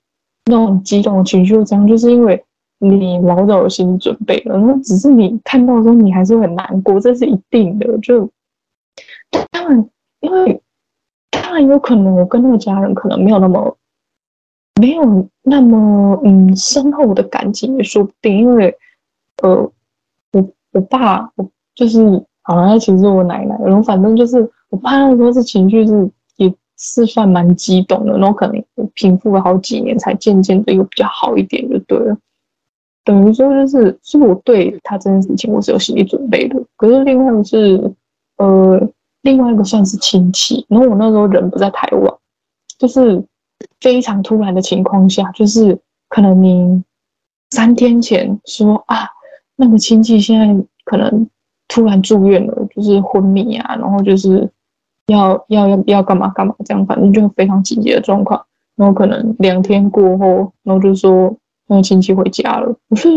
[0.45, 2.43] 那种激动的情绪，这样就是因为
[2.79, 7.97] 你老早有心理准备了，那只是你看到的时候，你还是很难过，这是一定的。
[7.99, 8.27] 就
[9.51, 9.89] 当然，
[10.21, 10.59] 因为。
[11.51, 13.77] 当然有可能，我跟那个家人可能没有那么
[14.79, 18.37] 没有那么嗯深厚的感情也说不定。
[18.37, 18.73] 因为
[19.43, 19.69] 呃，
[20.31, 21.99] 我我爸我就是
[22.43, 32.17] 好像其实我奶奶，然后反正就是我爸那时候是情绪是也是算蛮激动的，然后可能平复了好几年才渐渐的又比较好一点就对了。
[33.03, 36.57] 等于说就是，是我对他这件事情我是有心理准备的。
[36.77, 37.91] 可是另外是，
[38.37, 38.79] 呃，
[39.21, 42.13] 另外一个算是亲戚，然后我那时候人不在台湾，
[42.77, 43.23] 就是
[43.79, 45.79] 非常突然的情况下，就是
[46.09, 46.83] 可能你
[47.51, 49.07] 三天前说啊，
[49.55, 51.27] 那个亲戚现在可能
[51.67, 54.49] 突然住院了，就是昏迷啊，然后就是
[55.07, 58.45] 要要要要干嘛干嘛这样，反正就非常紧急的状况。
[58.75, 61.35] 然后可能两天过后，然后就说。
[61.67, 63.07] 那个亲戚回家了，不是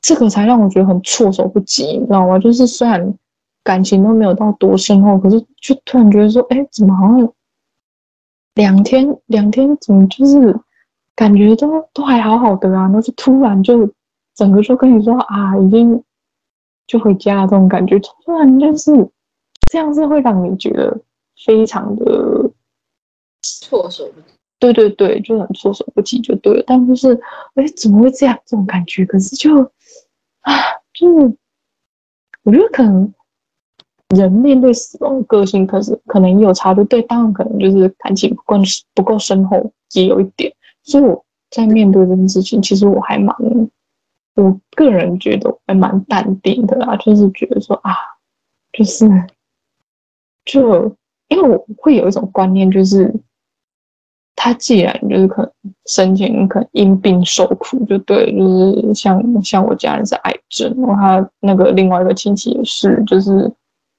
[0.00, 2.38] 这个才让我觉得很措手不及，你知道吗？
[2.38, 3.12] 就是虽然
[3.64, 7.32] 感情都没有到多深厚，可是就突然觉得说，哎，怎么好像
[8.54, 10.58] 两天两天怎么就是
[11.14, 13.88] 感觉都都还好好的啊，然后就突然就
[14.34, 16.02] 整个就跟你说啊，已经
[16.86, 19.10] 就回家这种感觉，突然就是
[19.70, 21.00] 这样子会让你觉得
[21.44, 22.50] 非常的
[23.42, 24.26] 措手不及。
[24.58, 26.64] 对对对，就很措手不及，就对了。
[26.66, 27.20] 但就是，
[27.54, 28.38] 哎，怎么会这样？
[28.44, 29.62] 这种感觉，可是就
[30.42, 30.52] 啊，
[30.92, 31.36] 就是
[32.44, 33.12] 我觉得可能
[34.16, 36.82] 人面对死亡的个性，可是可能也有差别。
[36.84, 38.56] 对，当然可能就是感情不够
[38.94, 40.52] 不够深厚，也有一点。
[40.82, 43.36] 所以我在面对这件事情，其实我还蛮，
[44.36, 47.92] 我个人觉得还蛮淡定的啦，就是觉得说啊，
[48.72, 49.08] 就是
[50.44, 50.96] 就
[51.28, 53.12] 因为我会有一种观念，就是。
[54.34, 55.52] 他既然就是可能
[55.84, 63.48] 生前可能因病受苦，就对，就是像像我家人是癌症，然后他那个另外一个亲戚也是，就是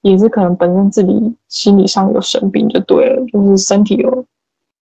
[0.04, 4.26] 也是可能本身自己心理上有生病，就对了，就是身体有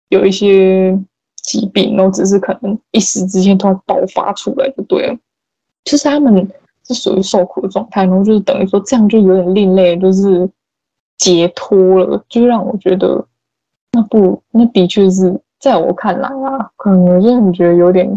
[0.09, 0.99] 有一些
[1.43, 5.19] 疾病，然后只是可能一时之间突然爆发出来，就对了。
[5.85, 6.51] 就是他们
[6.87, 10.49] 是属于受苦的状态，然后就是等于说这样就有点另类，就是
[11.19, 13.27] 解脱了，就让我觉得。
[13.93, 18.09] 那不，那的确是在我看来啊，可能有些人觉得有点，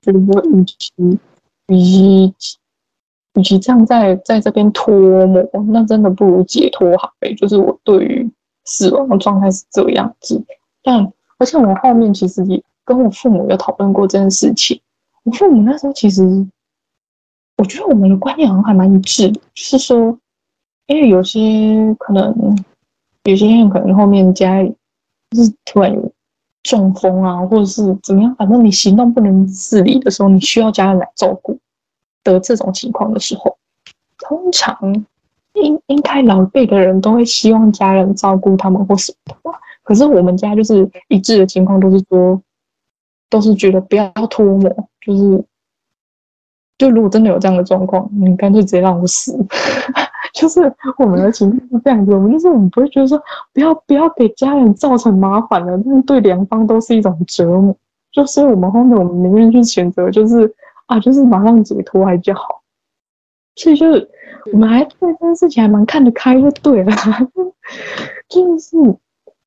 [0.00, 0.90] 觉得与其
[1.66, 2.56] 与其
[3.36, 4.94] 与其这样在在这边拖
[5.26, 7.12] 磨，那真的不如解脱好。
[7.20, 8.30] 哎，就是我对于
[8.64, 10.42] 死亡的状态是这样子。
[10.82, 14.80] 但而且我后面其实也跟我父母有讨论过这件事情。
[15.24, 16.22] 我父母那时候其实，
[17.58, 20.18] 我觉得我们的观念好像还蛮一致，就是说，
[20.86, 22.56] 因为有些可能。
[23.24, 24.72] 有些人可能后面家里
[25.30, 26.12] 就是突然有
[26.62, 31.58] 中风啊，或者是怎么样，反正你行动不能自理的时候，你需要家人来照顾
[32.32, 33.56] 得这种情况的时候，
[34.18, 34.76] 通常
[35.54, 39.58] 应应该老一辈的人都会希望家人照顾他们或什么的。
[39.82, 42.40] 可是我们家就是一致的情况，都是说
[43.30, 44.68] 都是觉得不要脱模，
[45.00, 45.44] 就是
[46.76, 49.36] 就如果真的有这样的状况，你干脆直接让我死。
[50.34, 50.60] 就是
[50.98, 53.18] 我们的情况是这样子，我们就是我们不会觉得说
[53.54, 57.74] 不要不要给家人造成麻烦了，但是对两方都是一种折磨。
[58.12, 60.52] 就所以我们后面我们宁愿去选择，就是
[60.86, 62.62] 啊，就是马上解脱还比较好。
[63.54, 64.10] 所以就是
[64.52, 66.92] 我们还对这件事情还蛮看得开，就对了。
[68.28, 68.76] 就是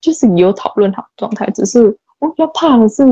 [0.02, 3.04] 就是有讨论好状态，只是我比较怕的是，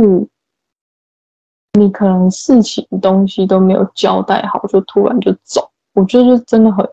[1.74, 5.70] 你可能事情东西都没有交代好，就突然就走。
[5.94, 6.86] 我觉得就真的很。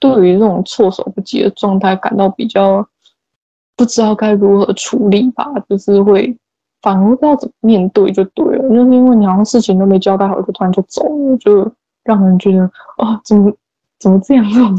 [0.00, 2.86] 对于这种措手不及的状态，感到比较
[3.74, 6.36] 不知道该如何处理吧，就是会
[6.84, 13.50] 反而不知道怎么面对就对了，就是因为你好像事情都没交代好，就突然就走了，就让人觉得哦，怎么
[13.98, 14.76] 怎么这样这种？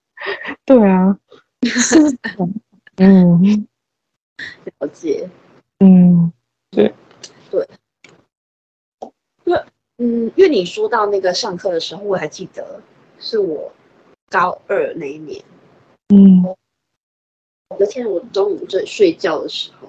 [0.64, 1.18] 对啊，
[1.62, 1.96] 是，
[2.96, 3.66] 嗯，
[4.78, 5.28] 了解，
[5.80, 6.32] 嗯，
[6.70, 6.94] 对。
[7.50, 7.68] 对，
[9.44, 9.62] 因为
[9.98, 12.80] 嗯，因为你说到那个上课的时候，我还记得
[13.18, 13.70] 是我。
[14.30, 15.44] 高二那一年，
[16.08, 16.42] 嗯，
[17.76, 19.86] 昨天我中午在睡觉的时候，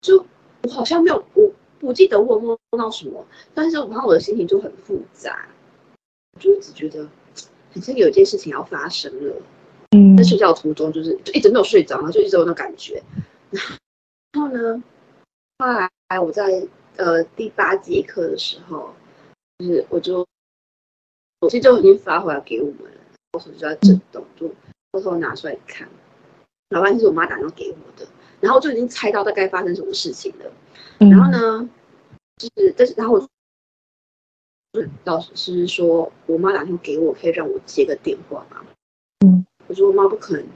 [0.00, 0.24] 就
[0.68, 5.48] 我好像没有我不记得我梦到什么，但是我看我的心情就很复杂，
[6.38, 7.08] 就只觉得
[7.72, 9.34] 好像有一件事情要发生了。
[9.92, 13.02] 嗯，在睡觉途中就是就一直没有睡着，然后就一直有那种感觉。
[14.32, 14.82] 然后呢，
[15.58, 18.94] 后来我在呃第八节课的时候，
[19.58, 20.26] 就是我就
[21.40, 23.00] 手机就已经发回来给我们了。
[23.32, 24.46] 我手机就在震动，就
[24.92, 25.88] 偷偷拿出来看，
[26.68, 28.06] 老半天是我妈打电话给我的，
[28.40, 30.50] 然后我就已经猜到大概发生什么事情了。
[30.98, 31.68] 嗯、然后呢，
[32.36, 33.28] 就是但是然后我
[35.04, 38.64] 老师说，我妈打电话给我，可以让我接个电话吗？
[39.24, 40.46] 嗯，我说我妈不可能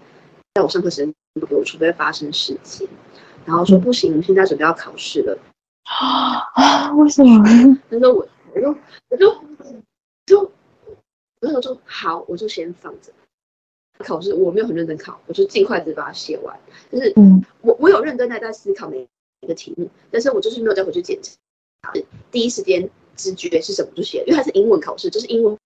[0.54, 2.88] 在我上课时间不给我，除非发生事情。
[3.44, 5.38] 然后说不行，我们现在准备要考试了。
[5.84, 6.92] 啊啊！
[6.94, 7.42] 为什么？
[7.90, 9.44] 他说我，我就我就
[10.26, 10.52] 就。
[11.40, 13.12] 那时候就好，我就先放着。
[14.02, 16.58] 考试我没有很认真考，我就尽快的把它写完。
[16.90, 19.08] 就是嗯我我有认真在在思考每
[19.40, 21.92] 一个题目，但是我就是没有再回去检查。
[22.30, 25.56] 第一时间直觉是什么就写，因为它是英文考试，就是英文，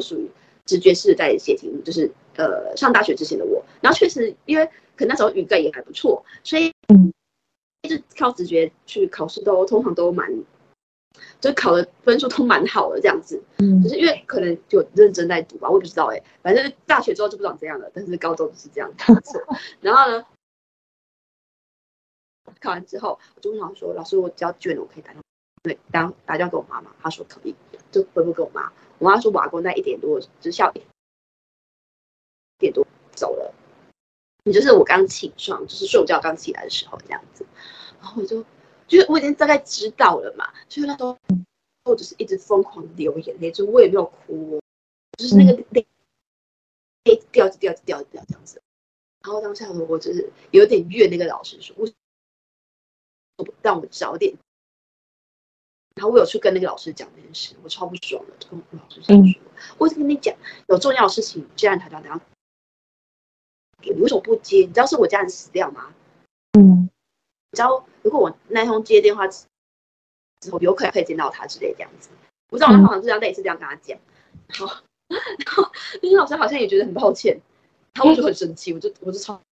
[0.00, 0.28] 属于
[0.64, 1.80] 直觉式在写题目。
[1.82, 4.64] 就是呃，上大学之前的我，然后确实因为
[4.96, 6.72] 可能那时候语感也还不错，所以
[7.82, 10.26] 一直靠直觉去考试都通常都蛮。
[11.40, 19.44] 就考的分数都蛮好的这样子，嗯，就是因为可能就认真在读吧，我也不知道哎、欸，反正大学之后就不长这样了，但是高中是这样子。
[19.80, 20.24] 然后呢，
[22.60, 25.22] 考完之后，我就问老师说：“老师，我交卷了，我可以打电话
[25.62, 27.54] 对打打电话给我妈妈。”她说可以，
[27.92, 28.72] 就回复给我妈。
[28.98, 30.82] 我妈说我阿公在一点多就下午一
[32.58, 33.54] 点多走了，
[34.44, 37.46] 也就是我刚起床，就是睡午觉刚起来的时候这样子。
[38.00, 38.44] 然后我就。
[38.88, 41.16] 就是我已经大概知道了嘛，所以那时候
[41.84, 44.58] 或者是一直疯狂流眼泪，就我也没有哭，
[45.18, 45.86] 就是那个泪
[47.04, 48.60] 泪掉就掉就掉就掉这样子。
[49.22, 51.76] 然后当下我就是有点怨那个老师说，
[53.36, 54.34] 我让我早点。
[55.94, 59.42] 然后我有去跟那个老师讲这件事，我超不爽的，就跟老师讲说，
[59.78, 60.34] 我跟你讲，
[60.68, 62.20] 有重要的事情，既然他讲，等下
[63.80, 64.58] 你为什么不接？
[64.58, 65.92] 你知道是我家人死掉吗？
[66.56, 66.88] 嗯。
[67.58, 69.44] 你知道，如果我那通接电话之
[70.52, 72.08] 后，有可能可以见到他之类这样子。
[72.50, 73.98] 我知道我好像这样类似这样跟他讲，
[74.46, 74.66] 然后，
[75.08, 77.40] 然后那个老师好像也觉得很抱歉，
[77.94, 79.42] 然后我就很生气，我就我就超，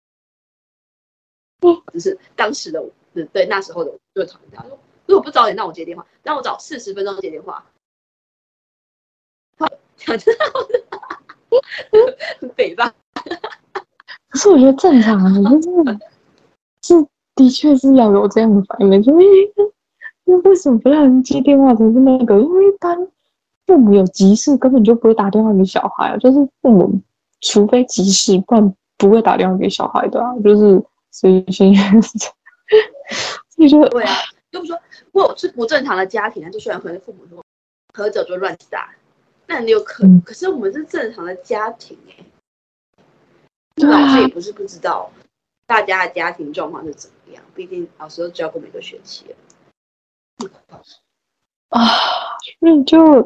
[1.92, 2.88] 就是当时的我，
[3.32, 7.66] 对那时候的我就吵架，说如果不早点让我接电话，让我早四十分钟接电话，
[9.96, 10.46] 想知道
[12.40, 12.94] 很北吧？
[14.28, 15.98] 可是我觉得正常啊，我觉得真的
[16.82, 17.08] 是。
[17.36, 19.22] 的确是要有这样的反应，说，哎，
[20.24, 21.74] 那为什么不让人接电话？
[21.74, 22.96] 就是那个，因为一般
[23.66, 26.16] 父母有急事，根本就不会打电话给小孩啊。
[26.16, 26.98] 就是父母
[27.42, 30.34] 除非急事，不然不会打电话给小孩的啊。
[30.42, 32.34] 就是所以现在是这样，
[33.50, 34.14] 所以就对啊，
[34.50, 34.80] 就是说，
[35.12, 37.44] 如果是不正常的家庭啊，就虽然可能父母说
[37.92, 38.88] 喝酒就乱打，
[39.46, 42.24] 那你有可能，嗯、可是我们是正常的家庭哎、
[43.76, 45.10] 欸，老师也不是不知道。
[45.68, 47.44] 大家的家庭状况是怎么样？
[47.54, 49.36] 毕竟老师都教过每个学期了。
[51.68, 51.80] 啊，
[52.60, 53.22] 那就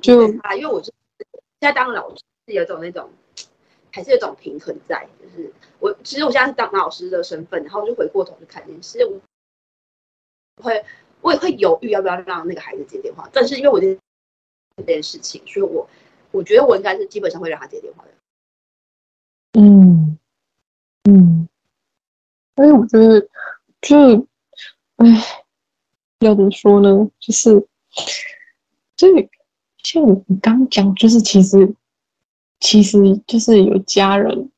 [0.00, 0.92] 就啊，因为我是
[1.28, 3.10] 现在当老师，是有种那种，
[3.90, 5.08] 还是有种平衡在。
[5.20, 9.20] 就是我其实我现在是当老师的身份，然后就回过头去看电视，我
[10.62, 10.84] 会
[11.20, 13.98] 我也会犹豫要不要让那个孩子接电话，但是因为我这
[14.76, 15.88] 这件事情，所以我
[16.30, 18.10] 我觉得我应该是基本上会让他接电话的。
[19.60, 20.18] 嗯。
[21.06, 21.46] 嗯，
[22.56, 23.28] 所以我觉得，
[23.80, 24.26] 就，
[24.96, 25.06] 哎，
[26.20, 27.10] 要怎么说呢？
[27.18, 27.66] 就是，
[28.96, 29.08] 就
[29.82, 31.74] 像你刚讲，就是其实，
[32.60, 34.50] 其实就是有家人，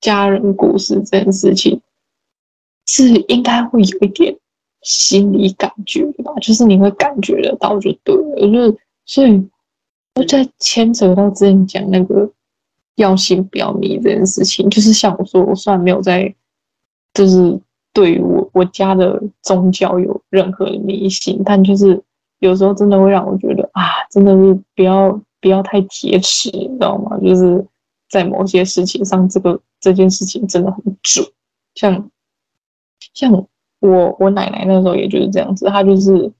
[0.00, 1.80] 家人故事这件事情，
[2.86, 4.38] 是应该会有一点
[4.82, 6.32] 心理感觉吧？
[6.40, 8.40] 就是你会感觉得到就对了。
[8.40, 9.48] 就是，所以，
[10.14, 12.32] 我在牵扯到之前讲那个。
[12.96, 16.34] 要信不要迷这件事情，就是像我说，我虽然没有在，
[17.16, 17.58] 就是
[17.92, 22.00] 对于我我家的宗教有任何迷信，但就是
[22.40, 27.18] 有时候真的会让我觉得啊，真的是不要不要太铁齿，你知道吗？
[27.18, 27.64] 就是
[28.10, 31.26] 在某些事情上，这个这件事情真的很准。
[31.74, 32.10] 像
[33.14, 33.32] 像
[33.80, 36.30] 我我奶奶那时候也就是这样子，她就是。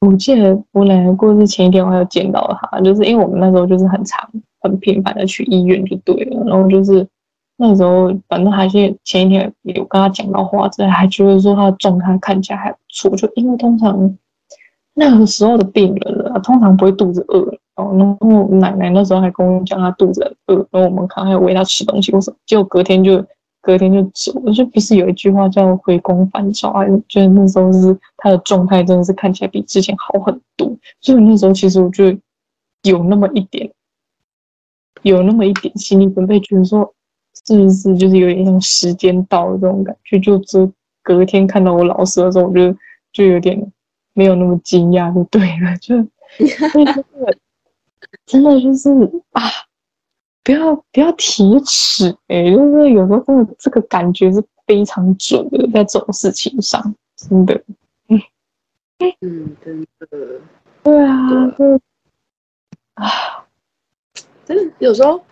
[0.00, 6.44] 我记得我奶奶过世前一天，我还有见到她，就是因为我们那时候就是很常、很频繁的去医院就对了。
[6.44, 7.08] 然后就是
[7.56, 13.10] 那时候，反正还是前一天有跟他讲到话，之类还觉得说他的状态看起来还不错。
[13.16, 14.16] 就因为通常
[14.94, 17.40] 那个时候的病人啊，通常不会肚子饿，
[17.76, 23.24] 然后然后奶奶那时候还跟我讲她肚子很饿，然后我们看还有喂她吃东西，我说结果隔天就。
[23.66, 26.84] 隔天就走了，就不是有一句话叫“回光返照”啊？
[27.08, 32.14] 觉得那时候是他的状态真的是看起来比之前好很多，所以那时候其实我就
[32.82, 33.72] 有那么一点，
[35.00, 36.92] 有那么一点心理准备，觉得说
[37.46, 40.18] 是不是就是有点像时间到了这种感觉。
[40.20, 40.70] 就就
[41.02, 42.76] 隔天看到我老师的时候，我就
[43.12, 43.72] 就有点
[44.12, 45.96] 没有那么惊讶，就对了，就
[46.72, 47.04] 真的
[48.26, 48.90] 真的就是
[49.32, 49.42] 啊。
[50.46, 57.64] 不要不要提尺哎，就是有时候真的这个感觉是非常准的，在这种事情上，真的，
[58.08, 58.20] 嗯
[59.22, 60.06] 嗯，真的，
[60.82, 61.80] 对啊，对
[62.92, 63.46] 啊，
[64.44, 65.24] 真的有时候，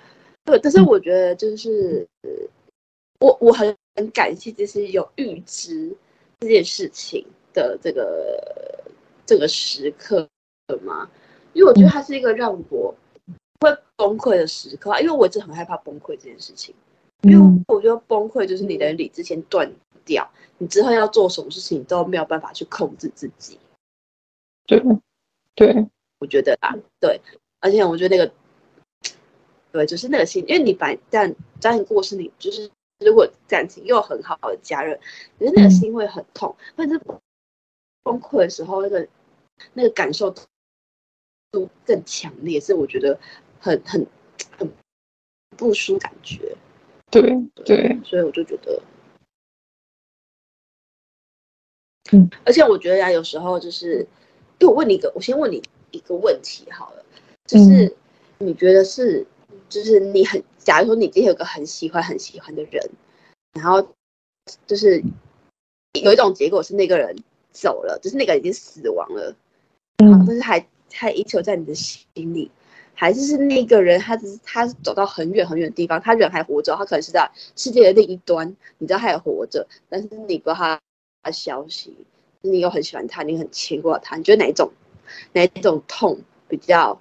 [0.44, 2.30] 对，但是我觉得就是，嗯、
[3.20, 5.96] 我我很很感谢，就是有预知
[6.40, 8.84] 这件事情的这个
[9.24, 10.28] 这个时刻
[10.82, 11.10] 嘛，
[11.52, 12.94] 因为我觉得它是一个让我
[13.60, 13.76] 会。
[13.94, 16.74] 崩溃的时刻，因为我一直很害怕崩溃这件事情，
[17.20, 19.72] 因为我觉得崩溃就是你的理智先断
[20.04, 20.28] 掉，
[20.58, 23.60] 你之后要做什么事情都没有办法去控制自己。
[24.66, 24.82] 对，
[25.54, 25.86] 对，
[26.18, 27.20] 我觉得啊，对，
[27.60, 28.32] 而且我觉得那个，
[29.72, 32.70] 对，就是那个心，因为你反但家人过世，你就是
[33.00, 34.98] 如果感情又很好的家人，
[35.38, 37.00] 可是那个心会很痛，或者是
[38.02, 39.08] 崩溃的时候，那个
[39.72, 40.30] 那个感受
[41.50, 43.18] 都更强烈，是我觉得
[43.58, 44.06] 很很
[44.58, 44.70] 很
[45.56, 46.56] 不舒感觉。
[47.10, 47.22] 对
[47.64, 48.82] 对，所以我就觉得，
[52.12, 54.06] 嗯，而且我觉得呀，有时候就是。
[54.58, 55.60] 就我问你一个，我先问你
[55.90, 57.04] 一个问题好了，
[57.46, 57.92] 就是
[58.38, 59.26] 你觉得是，
[59.72, 62.90] 就是你很，假如说你今天有个很喜欢很喜欢的人，
[63.54, 63.86] 然后
[64.66, 65.02] 就是
[66.02, 67.16] 有一种结果是那个人
[67.52, 69.34] 走了，就是那个人已经死亡了，
[69.98, 72.50] 嗯，但是还还依旧在你的心里，
[72.94, 80.80] 还是是那个人他只是他走到很远很远的地方，他人还活着，他可能是在世界的另一端，你知道他还活着，但是你不知道他
[81.22, 81.96] 的消息。
[82.44, 84.72] 你又很喜欢他，你很牵挂他，你觉得哪一种，
[85.32, 86.18] 哪一种痛
[86.48, 87.00] 比较，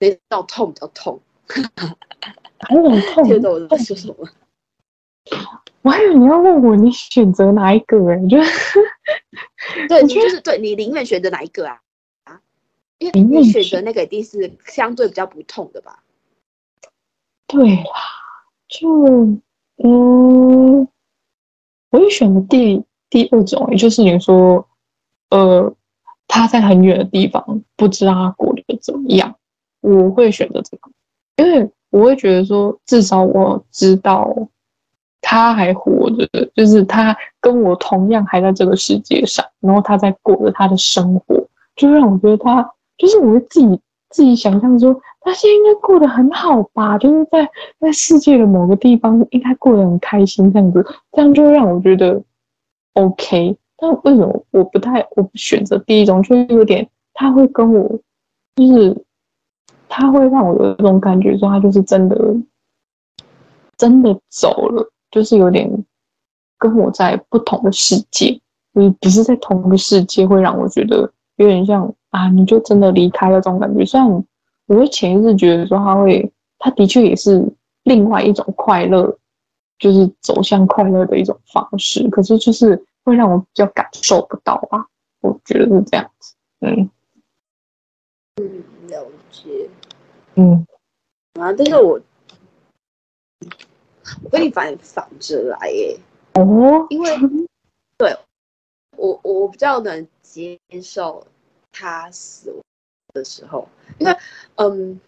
[0.00, 1.18] 哪一种痛比较痛？
[2.68, 3.24] 哪种痛？
[3.24, 4.14] 听懂我在说什么？
[5.82, 7.96] 我还以为你要问我，你选择哪一个？
[8.10, 8.44] 哎， 你觉得，
[9.88, 11.80] 对，你就是对你宁愿选择哪一个啊？
[12.24, 12.40] 啊，
[12.98, 16.02] 因为你选择那个一定是相对比较不痛的吧？
[17.46, 17.84] 对啦，
[18.68, 18.88] 就
[19.76, 20.88] 嗯，
[21.90, 22.84] 我也选择第。
[23.10, 24.66] 第二种，也就是你说，
[25.30, 25.72] 呃，
[26.26, 29.38] 他在很远的地方，不知道他过得怎么样，
[29.82, 30.83] 我会选择这个，
[31.36, 34.34] 因为我会觉得说，至少我知道
[35.20, 42.62] 他还活着，就是他跟我同样还在这个世界上，然后他在过着他的生活，就让我觉得他，
[42.96, 43.80] 就是我会自己
[44.10, 47.48] 自己想象说，他现在应该过得很好吧，就是在
[47.80, 52.22] 在世界的某个地方应该过得很开心，这样子，这样就会让我觉得。
[52.94, 56.22] OK，但为什么我不太我不选择第一种？
[56.22, 57.88] 就是有点他会跟我，
[58.54, 59.03] 就是
[59.96, 62.16] 他会让我有一种感觉，说他就是真的
[63.76, 65.70] 真的走了，就是有点
[66.58, 68.40] 跟我在不同的世界，
[68.72, 73.84] 你不是在同一个世界，会让我觉得有点像啊，你就真的离开了这种感觉。
[73.84, 74.10] 虽然
[74.66, 77.46] 我会潜意识觉得说他会，他的确也是
[77.84, 79.16] 另外一种快乐。
[79.76, 84.86] 就是走向快乐的一种方式，可是就是会让我比较感受不到吧？
[85.20, 86.34] 我觉得是这样子。
[86.60, 86.88] 嗯
[88.36, 89.68] 嗯，了解。
[90.36, 90.66] 嗯
[91.40, 92.00] 啊，但是我
[94.22, 95.98] 我跟你反反着来耶。
[96.34, 97.10] 哦，因为
[97.96, 98.16] 对
[98.96, 101.26] 我我比较能接受
[101.72, 102.60] 他死亡
[103.12, 103.68] 的时候，
[103.98, 104.16] 因为
[104.56, 105.00] 嗯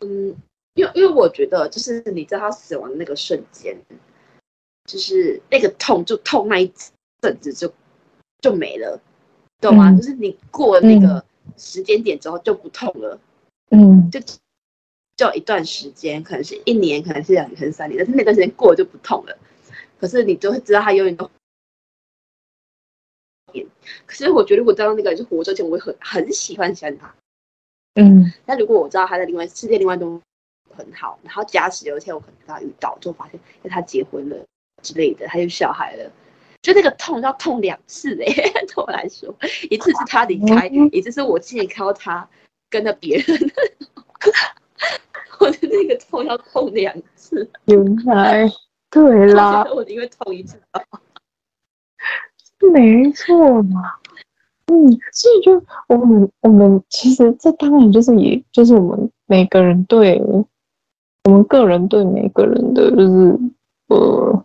[0.00, 0.36] 嗯，
[0.74, 3.76] 因为因为我觉得就是你知道他死亡的那个瞬间。
[4.90, 6.72] 就是那个痛，就痛那一
[7.20, 7.70] 阵子就
[8.40, 8.98] 就没了，
[9.60, 9.90] 懂吗？
[9.90, 11.22] 嗯、就是你过了那个
[11.58, 13.20] 时间点之后就不痛了，
[13.68, 14.18] 嗯，就
[15.18, 19.36] 就一段时间，可能是一年，可能是两年，可能是三年，但是那段时间过了就不痛了。
[20.00, 21.30] 可是你就会知道他永远都，
[24.06, 27.14] 可是我觉得如果知道那个人是活着前，我会很很喜欢喜欢他，
[27.96, 28.32] 嗯。
[28.46, 30.18] 但如果我知道他在另外世界另外都
[30.74, 34.36] 很好，然后假使有一天我可能跟他遇到，就发现因为他结婚了。
[34.80, 36.08] 之类的，他有小孩了，
[36.62, 38.26] 就那个痛要痛两次哎，
[38.64, 39.34] 对我来说，
[39.68, 42.30] 一次是他离开，嗯、一次是我亲眼看到他
[42.70, 43.36] 跟着别人，
[45.38, 47.48] 我的那个痛要痛两次。
[47.66, 48.48] 原来，
[48.90, 50.60] 对啦，我因为痛一次，
[52.72, 53.94] 没错嘛。
[54.66, 60.20] 嗯，所以就我们我们其实这当然就是也就是我们每个人对，
[61.24, 63.38] 我们个人对每个人的就是
[63.88, 64.44] 呃。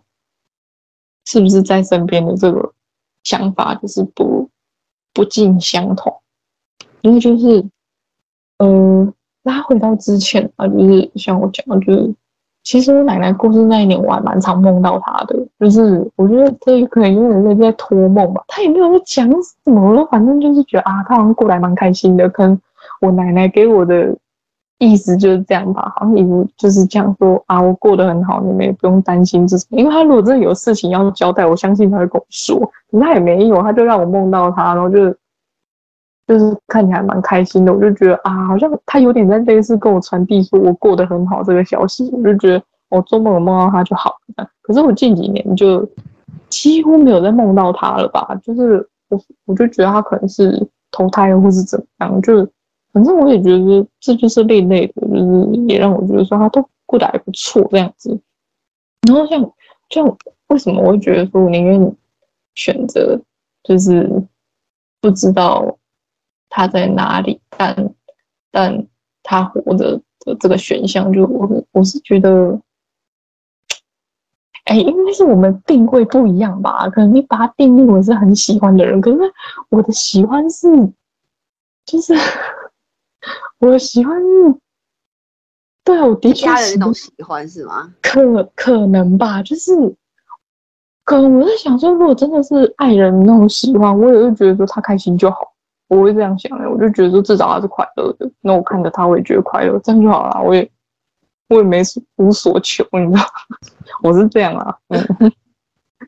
[1.26, 2.74] 是不是在身边的这个
[3.22, 4.50] 想法就是不
[5.14, 6.14] 不尽相同？
[7.00, 7.64] 因为就是，
[8.58, 9.14] 呃，
[9.44, 12.14] 拉回到之前啊，就是像我讲的，就是
[12.62, 15.36] 其实我奶奶过世那一年，我还蛮常梦到她的。
[15.60, 22.28] 就是我觉得这可能因为人在托梦吧，她也没有在讲什么，反正就是觉得啊，她好像过来蛮开心的。
[22.28, 22.60] 可能
[23.00, 24.16] 我奶奶给我的。
[24.78, 26.24] 意思就是这样吧，好像也
[26.56, 29.78] 就是这样说啊，我过得很好，你们也不用担心这什么。
[29.78, 32.60] 因为他如果真的有事情要交代，我相信他会跟我说。
[33.00, 35.14] 他也没有，他就让我梦到他，然后就
[36.26, 37.72] 就是看起来蛮开心的。
[37.72, 42.10] 我就觉得啊，好像他有点在类似跟我传递说我过得很好这个消息。
[42.12, 44.48] 我就觉得我做梦有梦到他就好了。
[44.62, 45.86] 可是我近几年就
[46.48, 48.38] 几乎没有再梦到他了吧？
[48.42, 52.48] 就是我我就觉得他可能是投胎或是怎么样，就。
[52.92, 58.16] 反正我也觉得这就是另类的，就是也让我觉得说他都过得还不错这样子。
[59.08, 59.52] 然后像
[59.90, 60.16] 像
[60.46, 61.96] 为什么我会觉得说我宁愿
[62.54, 63.20] 选择
[63.64, 64.08] 就是
[65.00, 65.76] 不知道
[66.54, 67.94] 他在哪里，但
[68.52, 68.86] 但
[69.24, 72.60] 他活着的这个选项，就我我是觉得。
[74.66, 76.88] 哎，应该是我们定位不一样吧？
[76.88, 79.18] 可能你把他定义为是很喜欢的人，可是
[79.68, 80.66] 我的喜欢是，
[81.84, 82.14] 就是
[83.58, 84.54] 我的喜欢是，
[85.84, 87.92] 对啊，我的确家人那种喜欢是吗？
[88.00, 89.72] 可可能吧，就是，
[91.04, 95.52] 可能我在想说，如果真的是爱人那种喜欢，我也会觉得说他开心就好，
[95.88, 100.70] 我会这样想的，我就觉得说至少他是快乐的，那我看着他，我也觉得快乐，这样就好了，我也。
[101.50, 101.82] 我也没
[102.16, 103.22] 无所求，你知道，
[104.02, 105.30] 我是这样啊，嗯，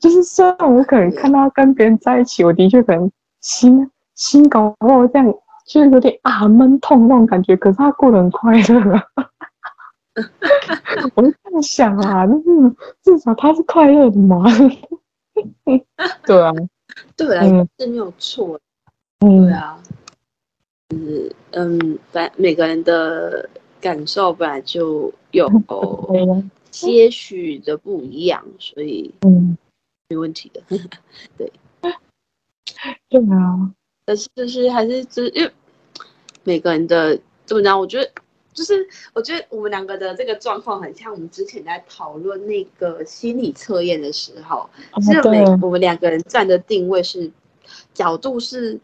[0.00, 3.08] 就是虽然我可能看他跟别人在一起，我的确可能
[3.42, 5.26] 心心搞不好这样，
[5.68, 9.04] 就是有点啊闷痛那种感觉，可是他过得很快乐，啊。
[11.14, 12.40] 我是这样想啊，就是
[13.02, 14.42] 至少他是快乐的嘛，
[16.24, 16.50] 对啊，
[17.14, 18.60] 对我来说是没有错，嗯，
[19.20, 19.82] 对啊，
[20.88, 23.48] 就是嗯，反每个人的。
[23.78, 25.46] 感受本来就有
[26.72, 29.56] 些许的不一样，所以嗯，
[30.08, 30.60] 没问题的。
[31.38, 31.52] 对，
[33.08, 33.70] 对啊，
[34.04, 35.52] 但是就是还是就是因为
[36.42, 37.78] 每个人的怎么讲？
[37.78, 38.10] 我觉得
[38.52, 44.68] 就是我觉得我们两个的这个状况很像我们之前在讨论那个心理测验的时候，
[45.00, 47.30] 是每我们两个人站的定位是
[47.94, 48.80] 角度是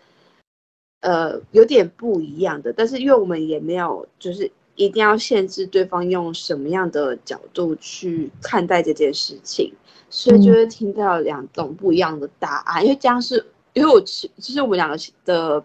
[1.02, 4.50] 呃有点不一样的，但是因为我们也没有就是。
[4.74, 9.70] 一定要限制对方用什么样的角度去看待这件事情，
[10.08, 12.82] 所以就会听到两种不一样的答案。
[12.82, 13.44] 嗯、因为这样是，
[13.74, 14.96] 因为我其其实我们两个
[15.26, 15.62] 的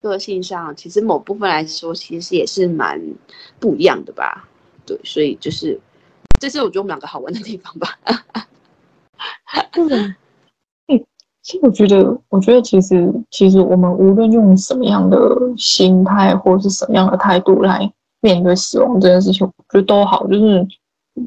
[0.00, 3.02] 个性上，其实某部分来说，其实也是蛮
[3.58, 4.48] 不一样的吧。
[4.86, 5.78] 对，所以就是
[6.38, 7.98] 这是我觉得我们两个好玩的地方吧。
[9.72, 10.14] 嗯，
[11.44, 15.18] 其实我觉得，我觉得其实其实我们无论用什么样的
[15.56, 17.88] 心态或者是什么样的态度来。
[18.20, 20.66] 面对死亡这件事情，我觉得都好，就是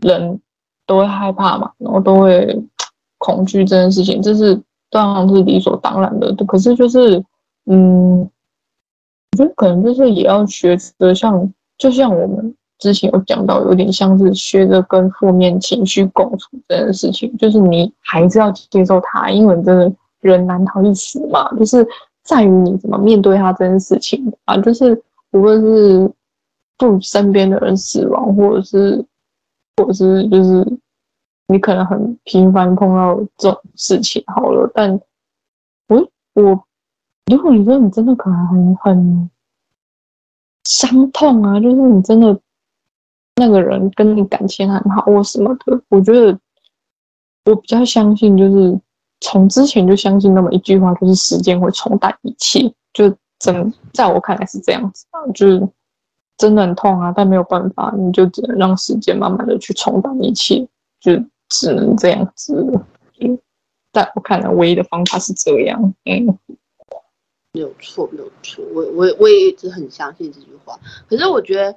[0.01, 0.41] 人
[0.87, 2.59] 都会害怕嘛，然后都会
[3.19, 4.59] 恐惧这件事情，这是
[4.89, 6.33] 当然是理所当然的。
[6.47, 7.23] 可是就是，
[7.67, 21.87] 嗯，我觉得可能就是也要学着像，就像我们之前有讲到，有点像是学着跟负面情绪共处这件事情，就是你还是要接受它，因为真的人难逃一死嘛，就是
[22.23, 25.01] 在于你怎么面对他这件事情啊，就是
[25.31, 26.11] 无论是。
[26.79, 29.03] 不身边的人死亡，或者是，
[29.77, 30.63] 或者是就是
[31.47, 34.91] 你可能很频繁碰到这种事情，好了，但
[35.87, 36.63] 我我
[37.31, 39.29] 如果你说你真的可能很很
[40.65, 42.39] 伤痛啊，就是你真的
[43.37, 46.39] 那个人跟你感情很好或什么的，我觉得
[47.45, 48.79] 我比较相信，就是
[49.21, 55.67] 从之前就相信那么一句话，就是时间会冲淡一切，就真在我看来是这样子啊，就是。
[56.39, 60.59] 真的很痛啊，但没有办法，你就只能让时间慢慢的去冲淡一切，
[60.99, 61.11] 就
[61.49, 62.53] 只能这样子。
[63.19, 63.39] 嗯，
[63.91, 65.81] 在我看来，唯一的方法是这样。
[66.05, 66.37] 嗯，
[67.53, 68.63] 没有错，没有错。
[68.71, 70.79] 我我我也一直很相信这句话。
[71.09, 71.75] 可是我觉得，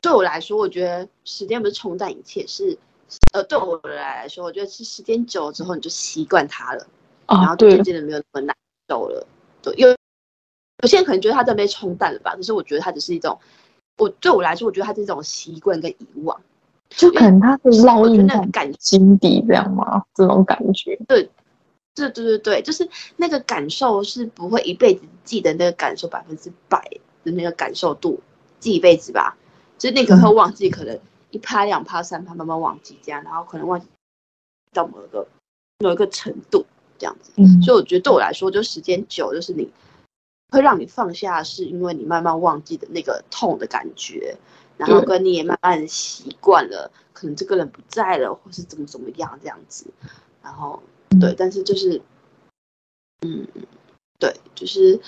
[0.00, 2.76] 对我来说，我觉得时间不是冲淡一切，是
[3.32, 6.86] 呃，对我来说，我觉得是时间久了之后，你就习惯它了，
[7.26, 8.56] 啊、然后就渐渐的没有那么难
[8.88, 9.26] 受了。
[9.62, 9.96] 对，因为。
[10.82, 13.38] 有些人可能觉得他这被冲淡了吧，可是我觉得他只是一种，
[13.98, 16.40] 我对我来说，我觉得他是一种习惯跟遗忘，
[16.88, 20.02] 就可能他是烙印在感心底这样吗？
[20.14, 21.28] 这种感觉，对，
[21.94, 26.82] 对对对对，就是那个感受是不会一辈子记得那个感受百分之百
[27.24, 28.18] 的那个感受度，
[28.58, 29.36] 记一辈子吧，
[29.76, 30.98] 就是那个会忘记，可能
[31.30, 33.86] 一趴两趴三趴慢慢忘记这样，然后可能忘记
[34.72, 35.26] 到某一个
[35.78, 36.64] 某一个程度
[36.98, 39.70] 这样子，嗯，所以我觉得对我来说，就时间久就是你。
[40.52, 44.36] 会让你放下，是因为你慢慢忘记的那个痛的感觉，
[44.76, 49.86] 然后跟你也慢慢习惯了，可能这个人不在了，或是怎么怎么样这样子，
[50.42, 50.82] 然后
[51.20, 52.02] 对，但是就是，
[53.20, 53.46] 嗯，
[54.18, 55.00] 对，就是，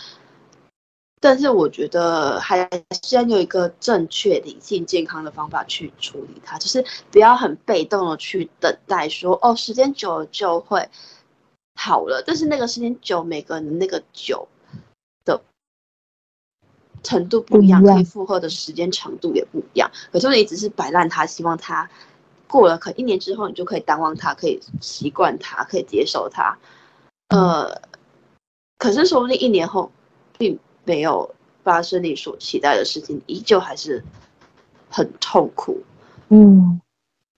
[1.22, 2.68] 但是我觉得还
[3.04, 10.88] 是要有一个正确、理性、健康的方法去处理它，就是不要很被动的去等待说，说哦，时间久了就会
[11.76, 14.48] 好了，但是那个时间久，每个人的那个久
[15.24, 15.40] 的。
[17.04, 19.90] 程度不一样，可以负荷的时间长度也不一样。
[20.12, 21.88] 可是你只是摆烂它，希望它
[22.48, 26.58] 过了，可一年之后你就可以淡忘它，可以习惯它，可以接受它。
[27.28, 27.80] 呃，
[28.78, 29.90] 可是说不定一年后
[30.36, 34.02] 并没有发生你所期待的事情，依旧还是
[34.90, 35.82] 很痛苦。
[36.28, 36.80] 嗯，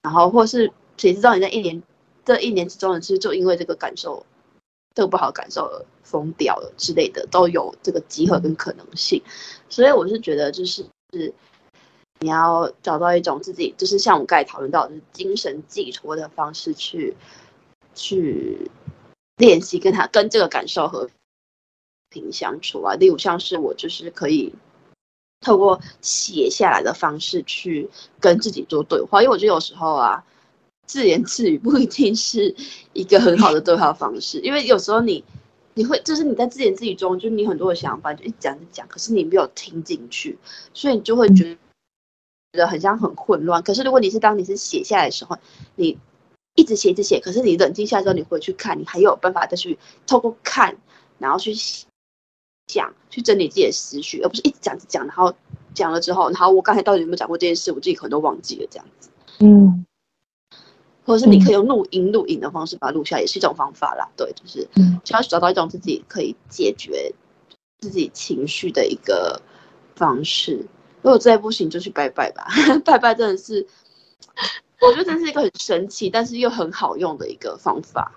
[0.02, 1.82] 然后或是谁知道你在一年
[2.24, 4.24] 这一年之中，其实就因为这个感受，
[4.94, 9.22] 这个不好的感受而疯掉了之类的，都有这个机会跟可能性。
[9.68, 11.34] 所以我是觉得，就是是
[12.20, 17.14] 你要找到一种自己，就是像我们刚才讨论到的，就是精神寄托的方式去
[17.94, 18.70] 去
[19.36, 21.10] 练习跟他跟这个感受和
[22.14, 22.94] 平相处啊。
[22.94, 24.54] 例如像是我就是可以
[25.40, 30.24] 透过写下来的方式去跟自己做对话，因为我觉得有时候啊。
[30.86, 32.54] 自言自语不一定是
[32.92, 35.24] 一个很好的对话方式，因为有时候你
[35.72, 40.38] 你会就是你在自言自语中，就你很多的想法就一讲一讲，可是你没有听进去，
[40.74, 41.56] 所以你就会觉
[42.52, 43.62] 得很像很混乱。
[43.62, 45.38] 可是如果你是当你是写下来的时候，
[45.74, 45.96] 你
[46.54, 50.76] 一直写一直写，可是你冷静下来之后，你回去看，你还有办法再去透过看，
[51.18, 51.54] 然后去
[52.66, 55.34] 讲，去整理自己的思绪，而不是一直讲一直讲，然后
[55.74, 59.10] 讲了之后，然后我刚才到底有没有讲过这件事，我自己可能都忘记了这样子。
[59.40, 59.84] 嗯。
[61.06, 64.08] 或者是你可以用录音、录影的方式把它录下来，也是一种方法啦。
[64.16, 64.66] 对，就是
[65.04, 67.12] 想要找到一种自己可以解决
[67.80, 69.38] 自己情绪的一个
[69.94, 70.64] 方式。
[71.02, 72.46] 如果再不行，就去拜拜吧。
[72.86, 73.66] 拜拜真的是，
[74.80, 78.10] 我觉得这是一个很神奇，但是又很好用的一个方法。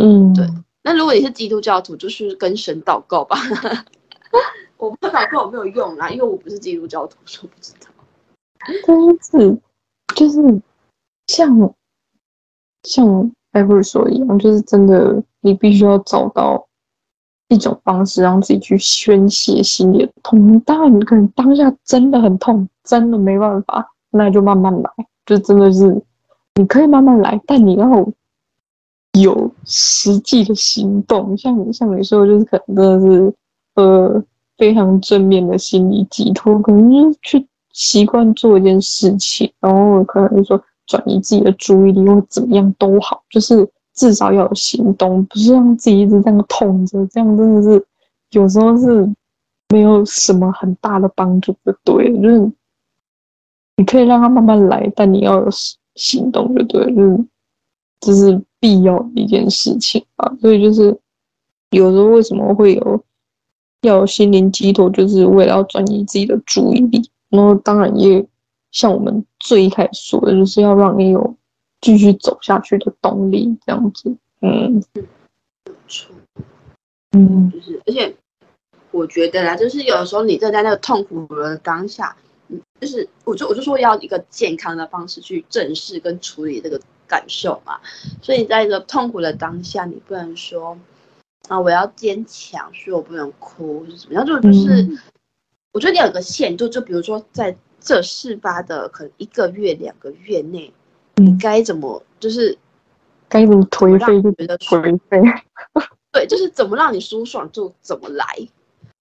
[0.00, 0.46] 嗯，对。
[0.82, 3.36] 那如果你是基督教徒，就是跟神祷告吧。
[4.76, 7.88] 我不知道祷告有没有用啦，因为我不是基督教徒，所以不知道。
[8.86, 9.58] 但是
[10.14, 10.62] 就是
[11.26, 11.74] 像。
[12.84, 16.66] 像艾弗说一样，就是真的，你必须要找到
[17.48, 20.58] 一种方式，让自己去宣泄心里的痛。
[20.60, 24.90] 当然，你可能当下真的很痛，真的没办法，那就慢慢来。
[25.26, 26.02] 就真的是，
[26.54, 27.86] 你可以慢慢来，但你要
[29.18, 31.36] 有实际的行动。
[31.36, 33.34] 像像你说，就是可能真的是
[33.74, 34.24] 呃
[34.58, 40.64] 非常正面的心理寄托，可能就是去习惯做一件事情，然后可能就说。
[40.86, 47.86] 转移自己的注意力，或怎么样都好，就是至少要有行动，不是让自己一直这样痛着，这样真的是
[48.32, 49.08] 有时候是
[49.68, 51.72] 没有什么很大的帮助的。
[51.84, 52.52] 对，就是
[53.76, 55.48] 你可以让他慢慢来，但你要有
[55.94, 57.24] 行动就对，就
[58.00, 60.32] 这是必要的一件事情啊。
[60.40, 60.96] 所以就是
[61.70, 63.04] 有时候为什么会有
[63.82, 68.26] 要有心灵寄托，就是为了要转移自己的注意力，然后当然也。
[68.72, 71.34] 像我们最一开始说的，就是要让你有
[71.80, 74.14] 继续走下去的动力，这样子。
[74.42, 74.80] 嗯，
[75.64, 76.14] 没错。
[77.10, 78.14] 嗯，就是，而且
[78.92, 86.80] 我觉得啦，就是有的时候你正在那个痛苦的当下，嗯，就是我就我就说要一个健康的方式去正视跟处理这个
[87.10, 87.78] 感受嘛。
[88.22, 90.78] 所以你在一个痛苦的当下，你不能说
[91.48, 94.24] 啊，我要坚强，所以我不能哭，是怎么样？
[94.24, 94.98] 就就是，嗯、
[95.72, 97.54] 我觉得你有个限度，就比如说在。
[97.82, 100.70] 这事发的可能一个月、两个月内，
[101.16, 102.54] 你该怎么就是
[103.26, 105.18] 该怎么颓废就觉得颓废，
[106.12, 108.26] 对，就是怎么让你舒爽就怎么来，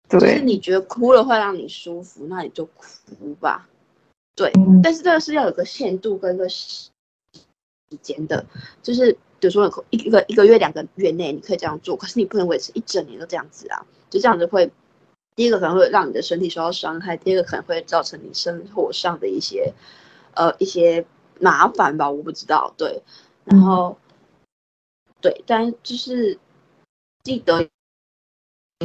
[0.08, 3.68] 就是你觉得哭了会让你舒服，那你就哭吧，
[4.34, 4.50] 对。
[4.58, 6.90] 嗯、但是这个是要有个限度跟个时
[7.90, 8.46] 时间的，
[8.82, 14.72] 就是比如说一个一个月、两个月内你可以这样做，可是你不能维持一整年都这样子啊，就这样子会。
[15.36, 19.74] 第一个可能会让你的身体受到伤害，第二个可能会造成你生活上的一些，
[20.34, 21.06] 呃，一些
[21.40, 22.74] 麻烦吧，我不知道。
[22.76, 23.02] 对，
[23.46, 23.98] 然后，
[25.22, 26.38] 对，但就是
[27.24, 27.70] 记得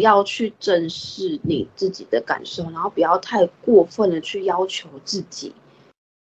[0.00, 5.52] 要去正视你自己的感受，然后不要太过分的去要求自己，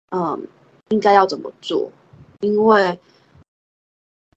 [0.10, 0.46] 嗯，
[0.90, 1.90] 应该要怎么做？
[2.42, 3.00] 因为，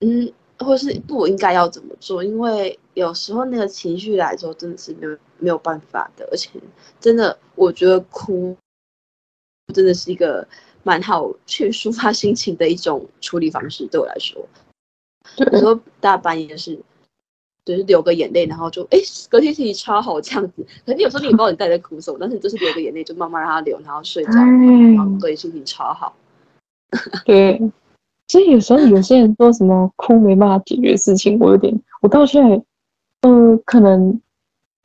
[0.00, 0.32] 嗯。
[0.62, 2.22] 或是不应该要怎么做？
[2.22, 6.28] 因为有时候那个情绪来之后，真的是没有没有办法的。
[6.30, 6.50] 而且，
[7.00, 8.54] 真的，我觉得哭
[9.72, 10.46] 真的是一个
[10.82, 13.86] 蛮好去抒发心情的一种处理方式。
[13.86, 14.46] 对我来说，
[15.50, 16.78] 有时候大半夜是，
[17.64, 18.98] 就是流个眼泪，然后就哎，
[19.30, 20.66] 隔天心情超好这样子。
[20.84, 26.14] 可是有时候你也不知道你在在哭什么，但是你就是流个眼泪，就慢慢让它流，然后睡着，然后对心情超好。
[27.24, 27.58] 对。
[28.30, 32.62] 所以有时候有些人说什么哭没办法解决事情，我有点，我到现在，
[33.22, 34.20] 呃，可能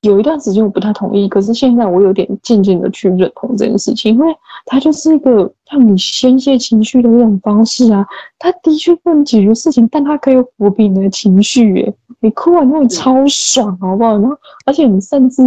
[0.01, 4.35] 有一段时间我不太同意，可是现在我有点渐渐的去认同这件事情，因为
[4.65, 8.03] 它就是一个让你宣泄情绪的一种方式啊。
[8.39, 11.93] 它的确不能解决事情，但它可以抚平你的情绪，耶。
[12.21, 14.17] 你哭完之后超爽，好不好？
[14.17, 14.35] 然后，
[14.65, 15.43] 而且你甚至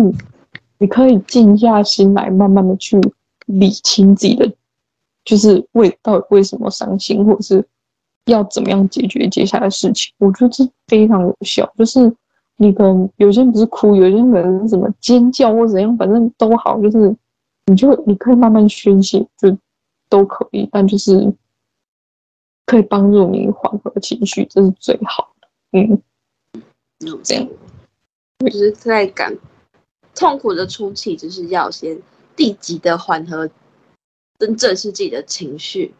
[0.79, 2.97] 你可以静下心来，慢慢的去
[3.47, 4.49] 理清自己的，
[5.25, 7.67] 就是为到底为什么伤心，或者是。
[8.29, 10.13] 要怎么样解决接下来的事情？
[10.19, 11.71] 我觉得这非常有效。
[11.77, 12.13] 就是
[12.57, 17.15] 你可能有些人不是哭，有些人可能是什么尖叫或怎样，反正都好，就是
[17.67, 19.57] 你就你可以慢慢宣泄，就
[20.09, 21.33] 都可以，但就是
[22.67, 25.49] 可以帮助你缓和情绪，这是最好的。
[25.73, 26.03] 嗯，
[27.23, 27.49] 这样，
[28.41, 29.37] 就是在感
[30.15, 31.99] 痛苦的初期，就是要先
[32.37, 33.49] 立即的缓和，
[34.39, 35.95] 真正是自己的情绪。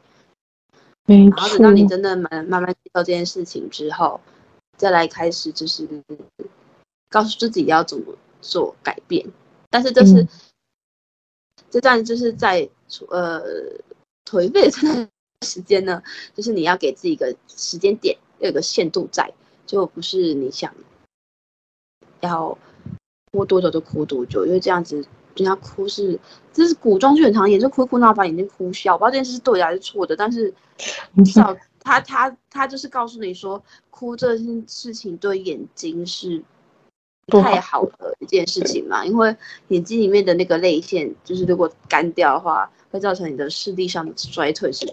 [1.09, 4.21] 然后等到你真的慢慢慢接受这件事情之后，
[4.77, 5.89] 再来开始就是
[7.09, 9.27] 告诉自己要怎么做改变。
[9.71, 10.29] 但是这是、嗯、
[11.71, 12.69] 这段就是在
[13.09, 13.43] 呃
[14.27, 15.09] 颓废的这段
[15.47, 16.03] 时间呢，
[16.35, 19.33] 就是你要给自己一个时间点，有个限度在，
[19.67, 20.75] 就不是你想
[22.21, 22.59] 要
[23.33, 25.07] 哭多久就哭多久，因为这样子。
[25.37, 26.19] 人家哭是，
[26.53, 28.93] 这是古装剧很常演，就哭哭闹把眼睛哭瞎。
[28.93, 30.53] 我不知道这件事是对的还是错的，但是
[31.25, 36.43] 至少他他他就是告诉你说，哭这件事情对眼睛是
[37.27, 39.37] 不太好的一件事情嘛，因为
[39.69, 44.87] 眼睛里面的那个泪腺，就是如果干掉的话，会造成你的视力上的衰退是，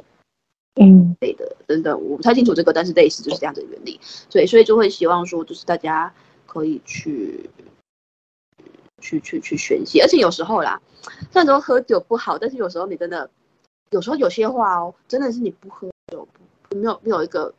[0.82, 6.14] 嗯，对的等等，我不太清楚这个，但是类似就是这样的原理，所以所以就会希望说，就是大家
[6.46, 7.50] 可以去。
[9.02, 10.82] 去去去宣泄，而且有时候啦，
[11.32, 13.30] 虽然说喝酒不好，但是有时候你真的，
[13.92, 16.28] 有时候有些话哦，真的是你不喝酒，
[16.72, 17.54] 没有没有一个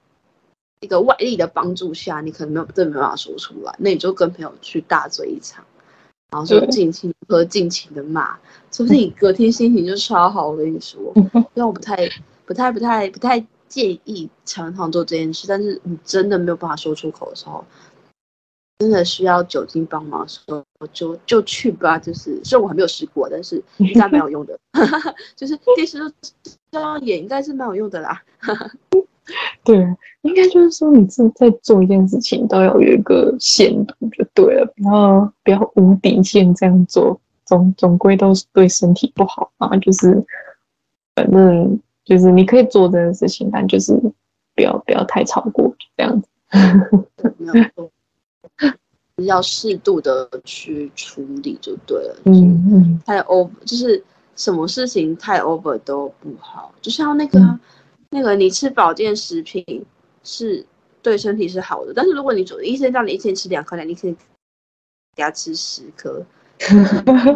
[0.81, 5.65] 一个外力的帮助下，你可能没有真的没办法说出来，那你就跟朋友去大醉一场，
[6.31, 8.39] 然后就尽情喝，尽情的骂，
[8.71, 10.49] 说不定你隔天心情就超好。
[10.49, 11.97] 我跟你说， 因为我不太
[12.45, 17.65] 不太不太不太建议常常做这件事，但是你真的没有办法说出口的时候。
[18.79, 20.63] 真的需要酒精帮忙的时候，
[20.93, 21.99] 就就去吧。
[21.99, 24.59] 就是虽然我还没有试过，但是 应该蛮有用的。
[25.35, 25.99] 就是电视
[26.71, 28.23] 这样也，应该是蛮有用的啦。
[29.65, 29.77] 对，
[30.23, 39.77] 应该就是说，你自在做一件事情，都要有一个限度就对了，不要不要无底线这样做，总总归都是对身体不好啊。
[39.79, 40.25] 就是
[41.17, 44.01] 反正就是你可以做这件事情，但就是
[44.55, 46.29] 不要不要太超过这样子。
[47.39, 47.91] 没有错。
[49.25, 54.05] 要适度的去处理就对了，嗯嗯，太 over 就是
[54.37, 57.59] 什么事情太 over 都不好，就像那个、嗯、
[58.11, 59.65] 那个你吃保健食品
[60.23, 60.63] 是
[61.01, 64.13] 对身体是好的，但是如果你主医生叫你一天吃两颗，你可以
[65.15, 66.23] 给他吃十颗，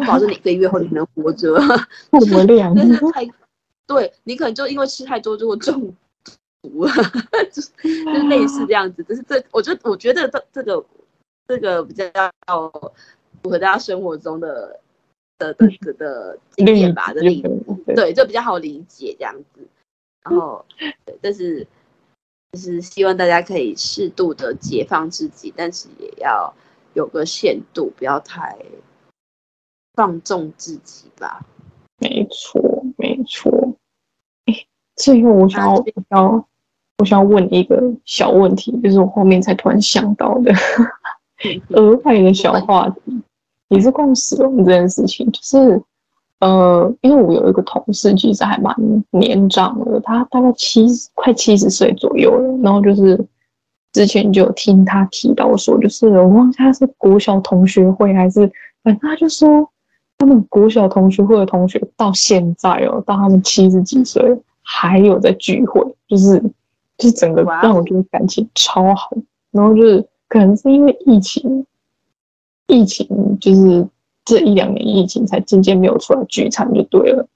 [0.05, 1.57] 保证你一个月后你能活着，
[2.19, 3.27] 这么量，但是太
[3.87, 5.91] 对你可能就因为吃太多就会中
[6.61, 6.93] 毒了，
[7.51, 10.85] 就是就是类似这样子，就是这我觉得我觉得这这个。
[11.51, 12.09] 这个比较
[13.43, 14.79] 符合大家生活中的
[15.37, 19.67] 的的的经验吧的例子，对，就比较好理解这样子。
[20.23, 20.63] 然后，
[21.05, 21.67] 对，但是
[22.53, 26.53] 就是希望大家可以适度的解放自己，但是也要
[26.93, 28.55] 有个限度，不要太
[29.95, 31.45] 放纵自己吧。
[31.97, 32.61] 没错，
[32.97, 33.75] 没错。
[34.45, 34.53] 哎，
[34.95, 36.47] 最后我想要，我想要，
[36.99, 40.53] 我想要问一个小问题，就是我后面才突然想到的。
[41.69, 43.21] 额外的小话题，
[43.69, 45.81] 也是关于死亡这件事情，就是，
[46.39, 48.75] 呃，因为我有一个同事，其实还蛮
[49.11, 53.19] 年长的，他大概七十快七十岁左右了，然后就是
[53.93, 58.41] 之前就有听他提到说，就是我忘记他是国小同学会还是，
[58.83, 59.67] 反正他就说
[60.17, 66.39] 他们国小同学会的同学到现在哦，到他们七十几岁还有在聚会，就是
[66.97, 69.09] 就是整个让我觉得感情超好，
[69.51, 70.07] 然后就是。
[70.31, 71.65] 可能是因为疫情，
[72.67, 73.85] 疫情就是
[74.23, 77.27] 这一两年疫情才渐渐没有出来聚餐就对了。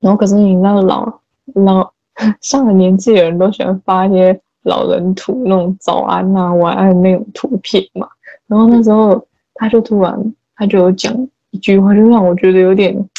[0.00, 1.20] 然后可是你那个老
[1.52, 1.92] 老
[2.40, 8.08] 上了年纪的人都喜欢发一些老人图，那种早安啊、晚安那种图片嘛。
[8.46, 13.10] 然后那时候他就突然他就有讲一句话，就让我觉得有点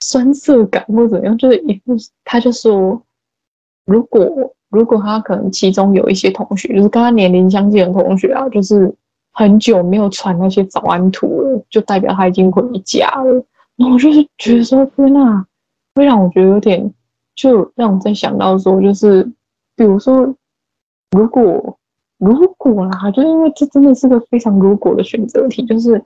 [0.00, 1.94] 酸涩感或怎样，就是一副
[2.24, 3.00] 他就说
[3.84, 4.56] 如果。
[4.72, 8.90] 如果他可能其中有一些同学，就是跟他年龄相近的同学啊，就是
[9.30, 13.32] 很久没有传那些早安图了，就代表他已经回家了。
[13.76, 15.44] 然后我就是觉得说，天呐，
[15.94, 16.90] 会让我觉得有点，
[17.34, 19.22] 就让我在想到说，就是
[19.76, 20.34] 比如说，
[21.10, 21.78] 如果
[22.16, 26.02] 如果啦，就因为这真的是个非常如果的选择题，就是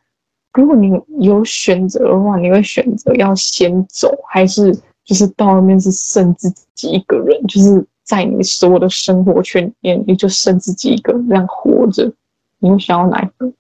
[0.54, 7.86] 如果你有选择的话，你会选择要先走，还是就是到外面是剩自己一个人，就是。
[8.06, 12.10] 在你所有的生活圈里面，你就剩自己一个这样活着，
[12.60, 13.52] 你会想要哪一个？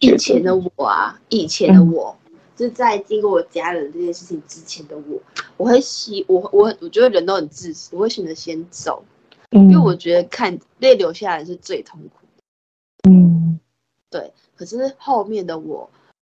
[0.00, 5.20] 以前的我啊，以前的我，嗯、就在经过我家人这件事情之前的我，
[5.58, 9.04] 我会希我我我觉得人都很自私，我会选择先走，
[9.50, 13.10] 嗯、因为我觉得看泪流下来是最痛苦的。
[13.10, 13.60] 嗯，
[14.10, 14.32] 对。
[14.56, 15.88] 可是后面的我，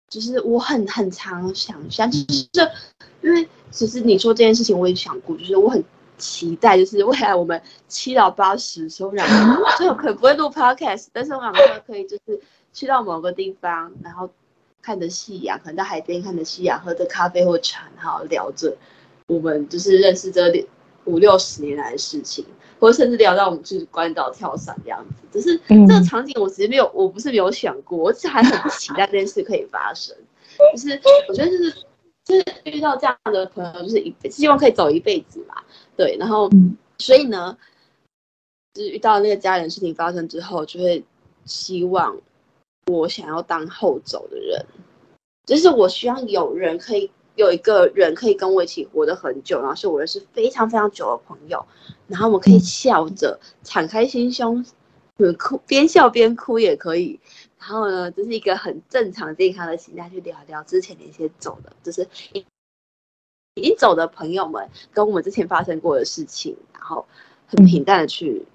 [0.07, 2.71] 就是我很很常想象，就是
[3.21, 5.83] 因为其实你说这件事情，我也想过，就是我很
[6.21, 12.39] 期待，就是未来我们七老八十的时 候，两个最后可能不会录 podcast，但是我们两个可以就是
[12.71, 14.29] 去到某个地方，然后
[14.81, 18.77] 看着夕阳，可能在海边看着夕阳，喝着咖啡或茶，然后聊着
[19.27, 20.65] 我们就是认识这
[21.05, 22.45] 五六十年来的事情。
[22.79, 30.15] 或甚至聊到我们去关岛跳伞这样子，只是这个场景我其实没有，我不是没有想过，我只是还很期待这件事可以发生。
[30.73, 30.99] 就是
[31.29, 31.75] 我觉得就是
[32.25, 35.55] 就是遇到这样的朋友，就是一希望可以走一辈子嘛。
[35.95, 36.49] 对，然后
[36.97, 37.57] 所以呢，
[38.73, 41.03] 就是遇到那个家人事情发生之后，就会
[41.45, 42.17] 希望
[42.87, 44.65] 我想要当后走的人，
[45.45, 47.09] 就是我希望有人可以。
[47.35, 51.65] 有一个人可以跟我一起活得很久，然后是我认识非常非常久的朋友，
[52.07, 54.63] 然后我们可以笑着敞开心胸，
[55.39, 57.17] 哭边笑边哭也可以。
[57.61, 67.05] 然后呢，这是一个很正常健康的形态去聊聊之前的一些走的，就是已经走的朋友们跟我们之前发生过的事情，然后
[67.45, 68.45] 很平淡的去。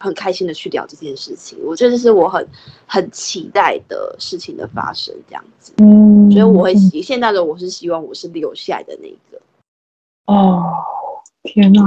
[0.00, 2.46] 很开心的去聊这件事情，我觉得这是我很
[2.86, 5.72] 很期待的事情的发生，这样子。
[5.78, 9.40] 嗯，所以我会希现在的我是希望我是留下来的那个。
[10.26, 10.60] 哦，
[11.44, 11.80] 天哪！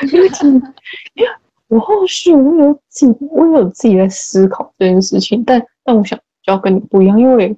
[1.68, 7.56] 我后续我有自己，我有自己在思考这件事情，但但我想就要跟你不一样，因为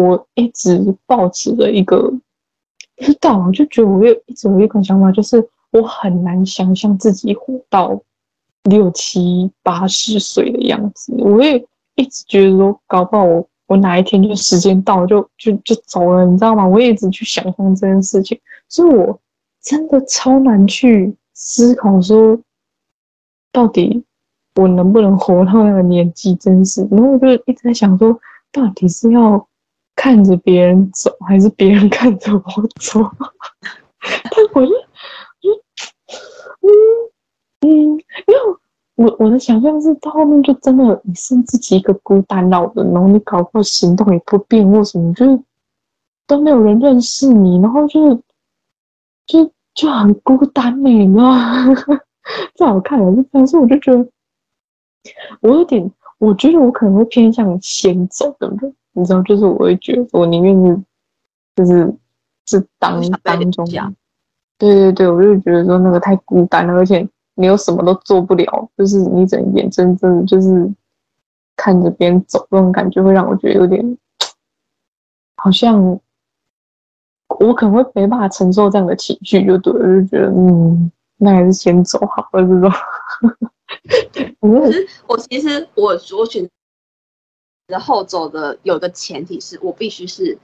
[0.00, 2.02] 我一直抱持着一个
[2.96, 8.00] 不知道，我就觉得我有一直有一个想法，就是我很难想象自己活到。
[8.64, 11.56] 六七八十岁的样子，我也
[11.94, 16.66] 一直觉得说，搞不好我我哪一天就时间到就就就走了，你知道吗？
[16.66, 18.38] 我也一直去想象这件事情，
[18.68, 19.18] 所以我
[19.62, 22.38] 真的超难去思考说，
[23.52, 24.04] 到底
[24.54, 26.86] 我能不能活到那个年纪，真是。
[26.90, 28.18] 然后我就一直在想说，
[28.52, 29.48] 到底是要
[29.96, 32.42] 看着别人走，还是别人看着我
[32.80, 33.00] 走？
[34.00, 34.72] 但我就，
[35.40, 35.50] 就
[36.62, 36.68] 嗯。
[37.60, 38.56] 嗯，因为
[38.94, 45.42] 我我的想象是到后面就真的你剩自己一个孤单老人，然后你搞不好行动也不便，或什么，就是
[46.28, 48.22] 都没有人认识你，然后就是
[49.26, 52.04] 就就很孤单呢，你知道？
[52.54, 54.08] 在我看来是这样，所以我就觉得
[55.40, 60.82] 我有点，我觉得我可能会偏向先走的人，你知道，就是我会觉得我宁愿是
[61.56, 61.94] 就是
[62.46, 63.66] 是当当中，
[64.58, 67.08] 对对对，我就觉得说那个太孤单了，而且。
[67.40, 70.68] 你又什么都做不了，就是你整眼睁睁的就是
[71.54, 73.96] 看着别人走，那种感觉会让我觉得有点，
[75.36, 75.80] 好像
[77.38, 82.70] 我可能会没办法承受这样的情绪，就对我，就觉得嗯，那还是先走好了这种。
[84.40, 86.48] 可是我其实我我选
[87.68, 90.38] 择后走的有个前提是我必须是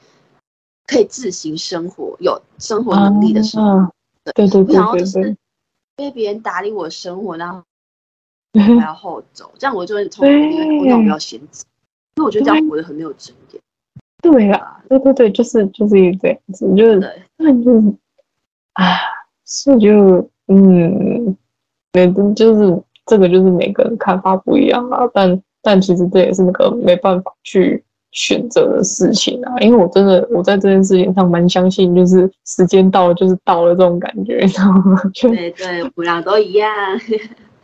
[0.87, 3.91] 可以自行生活、有生活能力的时候，啊、
[4.35, 5.37] 对对对对对。
[5.97, 7.63] 被别人打理我生活，然后
[8.53, 10.27] 还要后走，这样我就会从
[10.81, 11.65] 我要不要先走？
[12.17, 13.63] 因为我觉得这样活得很没有尊严。
[14.21, 17.95] 对啊，对对对，就是就是一个这样子，就是那就是
[18.73, 18.85] 啊，
[19.45, 21.37] 是就嗯，
[21.93, 27.83] 每就是这个就是每个人看法不一样啊，但但其实这也是那个没办法去。
[28.17, 35.03] 选择的事情啊，因为我真的我在这件事情上蛮相信，就是时间到了就是到了这种感觉，你知道吗？
[35.21, 36.71] 对对，我俩都一样。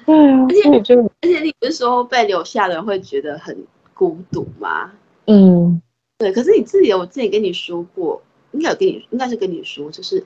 [0.05, 3.57] 对啊，而且你就而且你不是说被留下的人会觉得很
[3.95, 4.91] 孤独吗？
[5.27, 5.81] 嗯，
[6.19, 6.33] 对。
[6.33, 8.21] 可是你自己，我之前跟你说过，
[8.51, 10.25] 应该有跟你，应该是跟你说，就是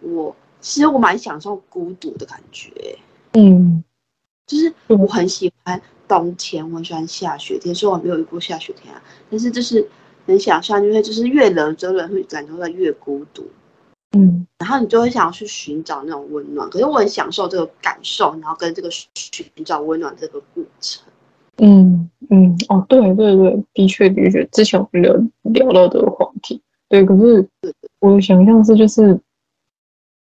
[0.00, 2.70] 我其实我蛮享受孤独的感觉。
[3.32, 3.82] 嗯，
[4.46, 5.80] 就是我很喜欢。
[6.08, 9.84] 冬天我很喜欢下雪天，虽然我没有遇过下雪天啊，但是就是
[10.26, 13.44] 能想象，因为就是越冷，之后人会感觉到越孤独，
[14.16, 16.70] 嗯，然后你就会想要去寻找那种温暖。
[16.70, 21.02] 可是我很享受这个感受，然后跟这个寻找温暖这个过程。
[21.56, 27.44] 嗯嗯，哦，对对对，的确的确，之前我们聊聊到这个话题，对，可是
[27.98, 29.18] 我的想象是，就是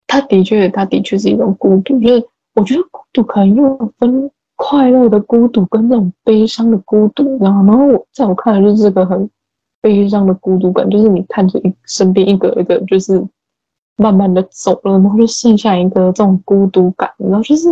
[0.07, 4.31] 他的确，他的确是一种孤独，就是我觉得孤独可能又分。
[4.57, 9.29] 快乐的孤独跟那种悲伤的孤独，然后，然后我在我看来就是个很
[9.81, 13.21] 悲伤的孤独感，就是你看着一身边一个一个就是
[13.97, 17.67] 慢慢的走了，然后就剩下一个这种孤独感，然后就是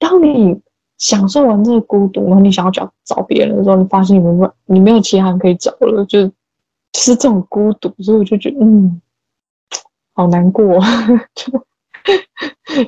[0.00, 0.60] 当你
[0.98, 6.32] 享受完这个孤独，然后你想要找找别人的时候，你发现你没有你没有其他人可以找了，就就
[6.94, 9.00] 是这种孤独，所以我就觉得嗯，
[10.18, 10.80] 好难过，
[11.36, 11.64] 就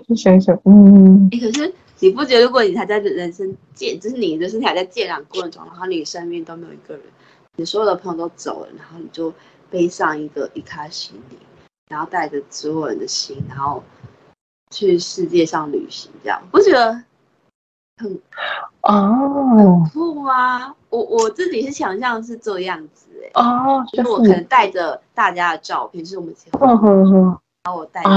[0.05, 1.73] 就想想嗯，可是。
[2.03, 7.03] 你不觉得，如果你还在人生渐，就是你的身体还在渐长过程中，然后你身边都没有一个人，
[7.57, 9.33] 你所有的朋友都走了，然后你就
[9.69, 11.37] 背上一个一卡行李，
[11.91, 13.85] 然后带着所有人的心，然后
[14.75, 16.95] 去世界上旅行，这样不觉得
[17.99, 18.19] 很
[18.91, 19.89] 哦。
[19.93, 20.75] 酷啊？
[20.91, 28.09] 我我自己是想象是这样子哎、欸，哦，就是我可能带着大家的照片，就是我们结婚，然后我带着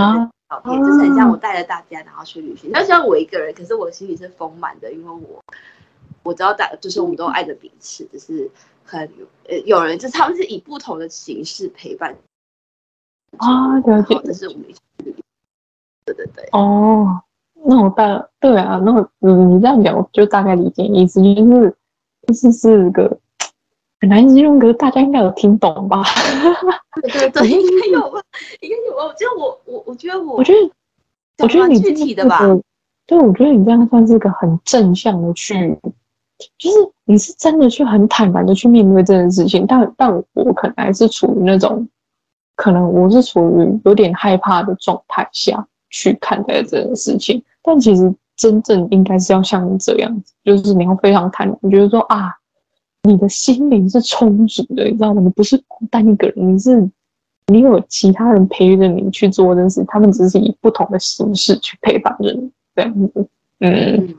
[0.49, 5.43] 照片，就是很像我带着大家然后去旅行，那像我一个人，可是我心里是丰满的，因为我
[6.23, 8.49] 我知道大就是我们都爱着彼此，就是
[8.83, 9.01] 很
[9.47, 12.17] 呃有人就是他们是以不同的形式陪伴。
[13.37, 15.23] 啊，了解，这是我们一起旅行，
[16.05, 17.21] 对对对，哦，
[17.65, 21.75] 那我大对啊，那我嗯你这样讲，我就大概理解意思，就是
[22.27, 23.17] 就是是个。
[24.01, 26.03] 很难形容，可是大家应该有听懂吧？
[27.01, 28.21] 对对对， 应该有吧？
[28.59, 29.05] 应该有吧？
[29.05, 30.69] 我觉得我我我觉得我，我觉得
[31.39, 32.41] 我觉得你具体的吧？
[33.07, 35.79] 对，我觉得你这样算是一个很正向的去，
[36.57, 39.65] 就是你是真的去很坦然的去面对这件事情。
[39.65, 41.87] 但但我可能还是处于那种，
[42.57, 47.41] 可能我是处于有点害怕的状态下去看待这件事情。
[47.63, 52.31] 但其实真正应该是要像你这样子，就是你要非常坦然，你觉得说啊。
[53.05, 55.19] 你的心灵是充足的，你知道吗？
[55.21, 56.89] 你不是孤单一个人，你是
[57.47, 63.27] 你有其他人陪着你去做这件事，他们只是以不同的形式去陪伴着你，这样子。
[63.59, 64.15] 嗯，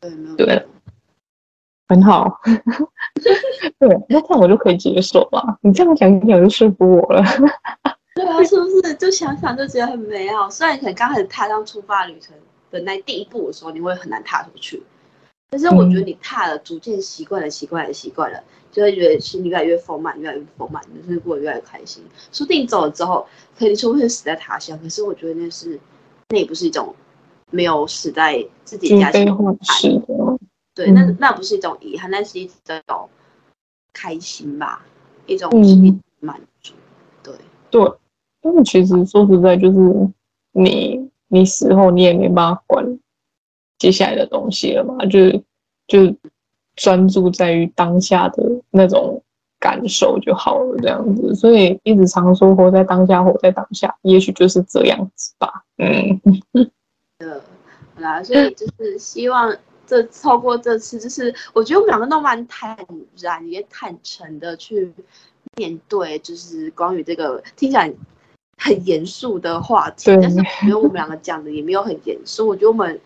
[0.00, 0.66] 嗯对，对，
[1.86, 2.40] 很好。
[3.78, 5.56] 对，那这样我就可以接受了。
[5.60, 7.22] 你这样讲一讲就说服我了。
[8.16, 8.94] 对啊，是不是？
[8.94, 10.50] 就想想就觉得很美好。
[10.50, 12.34] 虽然可能刚开始踏上出发旅程
[12.74, 14.82] 的那第一步的时候，你会很难踏出去。
[15.50, 22.02] 但是我觉得你踏了，逐渐习惯了，习惯了，习惯了，就会觉得心里越来越丰满，越来越丰满，就是过得越来越开心。
[22.32, 23.24] 说不定走了之后，
[23.56, 25.78] 可能说会死在他乡，可是我觉得那是，
[26.30, 26.92] 那也不是一种
[27.52, 29.12] 没有死在自己家。
[30.74, 32.50] 对，那那不是一种遗憾，那是一
[32.86, 33.08] 种
[33.92, 34.84] 开心吧，
[35.26, 36.74] 一种心理满足。
[37.22, 37.32] 对
[37.70, 37.92] 对，
[38.40, 40.10] 但是其实说实在，就是
[40.50, 40.93] 你
[41.34, 42.98] 你死后你也没办法管。
[43.76, 45.30] 接下来的东西了嘛，就
[45.88, 46.14] 就
[46.76, 49.20] 专注在于当下的那种
[49.58, 51.34] 感受就好了，这样子。
[51.34, 55.64] 所以一直常说活在当下，活在当下，也许就是这样子吧。
[55.76, 56.20] 嗯，
[57.18, 59.54] 对，好啦，所以就是希望
[59.86, 62.78] 这透过这次，就是我觉得我们两个都蛮坦
[63.20, 64.90] 然也坦诚的去
[65.56, 67.92] 面对，就是关于这个听起来
[68.56, 73.00] 很严肃的话题，但是我觉得我们两个讲的也没有很严肃，我觉得我们。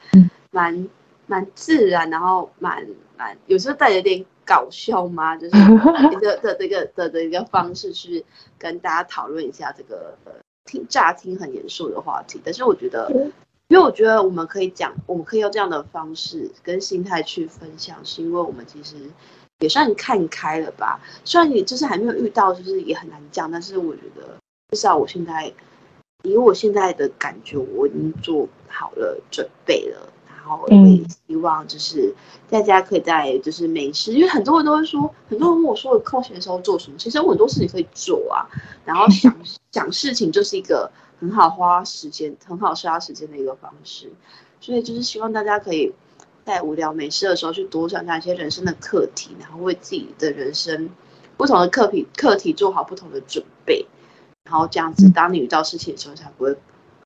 [0.51, 0.89] 蛮
[1.27, 2.83] 蛮自然，然后蛮
[3.19, 5.57] 蛮有时候带有点搞笑嘛，就是
[6.11, 8.25] 一个的这个的的一个方式去
[8.59, 10.17] 跟大家讨论一下这个
[10.65, 13.13] 听乍听很严肃的话题，但是我觉得，
[13.69, 18.97] 因为我觉得我们可以讲，我们可以用这样的方式跟心态去分享，是因为我们其实
[19.59, 20.99] 也算看开了吧。
[21.27, 24.35] 虽然你就是还没有遇到，就是也很难讲，但是我觉得
[24.71, 25.53] 至少我现在
[26.25, 30.12] 以我现在的感觉，我已经做好了准备了。
[30.27, 32.14] 然后我也希望就是
[32.49, 36.99] 大家可以在就是没事，因为很多人都会说，很多人问我说，我空闲的时候做什么？
[36.99, 38.49] 其实有很多事情可以做啊。
[38.85, 39.35] 然后想
[39.73, 40.91] 想事情就是一个
[41.21, 44.11] 很好花时间、很好刷时间的一个方式。
[44.61, 45.93] 所以就是希望大家可以
[46.45, 50.91] 在无聊没事的时候去多想想一些人生的课题，然后为自己的人生
[51.37, 53.87] 不同的课题课题做好不同的准备。
[54.49, 56.57] 然后这样子，当你遇到事情的时候，才不会。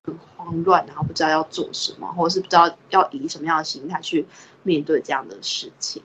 [0.05, 4.25] 很慌乱，然后不知道要做什么，或者是不知道要以什么样的心态去
[4.61, 6.03] 面对这样的事情。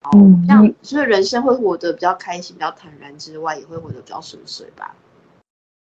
[0.00, 4.94] 然后这样，所以人生会活得比较开心、比较坦然之外，也会活得比较顺遂吧。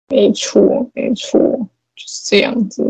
[0.10, 1.40] 没错，没错，
[1.96, 2.84] 就是这样子。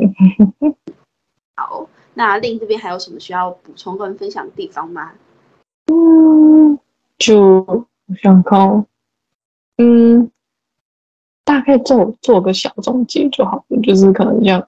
[1.56, 5.12] 好，那令这边还有什么需要补充跟分享的地方吗？
[5.86, 6.80] 嗯，
[7.20, 7.64] 就
[8.08, 8.84] 我想靠，
[9.78, 10.32] 嗯。
[11.48, 14.62] 大概做做个小总结就好了，就是可能像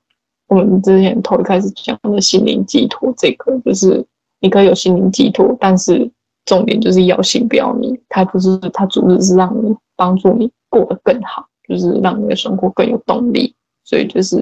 [0.48, 4.02] 我们之前头一开始讲的心灵寄托这个，就是
[4.40, 6.10] 你可以有心灵寄托，但是
[6.46, 13.54] 重点就是要信不要迷，它不是它主旨是让你帮助你过得更好，就是让你的生活更有动力，
[13.84, 14.38] 所以就是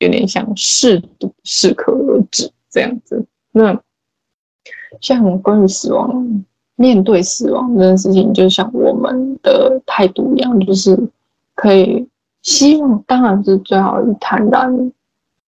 [0.00, 3.24] 有点像适度适可而止这样子。
[3.52, 3.80] 那
[5.00, 6.42] 像关于死亡，
[6.74, 10.98] 面对死亡这件事情，就像我们的态度一样，就是。
[11.56, 12.06] 可以，
[12.42, 14.92] 希望当然是最好是坦然、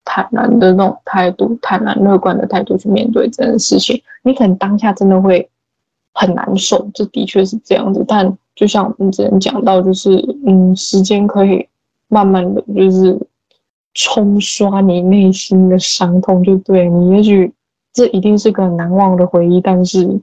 [0.04, 4.00] 坦然的那种态度，坦然乐观的态度去面对这件事情。
[4.22, 5.46] 你可能当下真的会
[6.12, 8.02] 很难受，这的确是这样子。
[8.08, 11.68] 但就像我们之前讲到，就是嗯，时间可以
[12.08, 13.18] 慢慢的就是
[13.92, 17.52] 冲刷你内心的伤痛，就对你也许
[17.92, 19.60] 这一定是个难忘的回忆。
[19.60, 20.20] 但是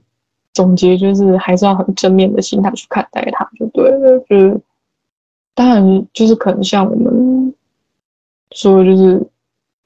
[0.52, 4.18] 总结就是，还是要很正面的心态去看待它，就对了。
[4.28, 4.60] 就是
[5.54, 7.54] 当然，就是可能像我们
[8.52, 9.26] 说，就是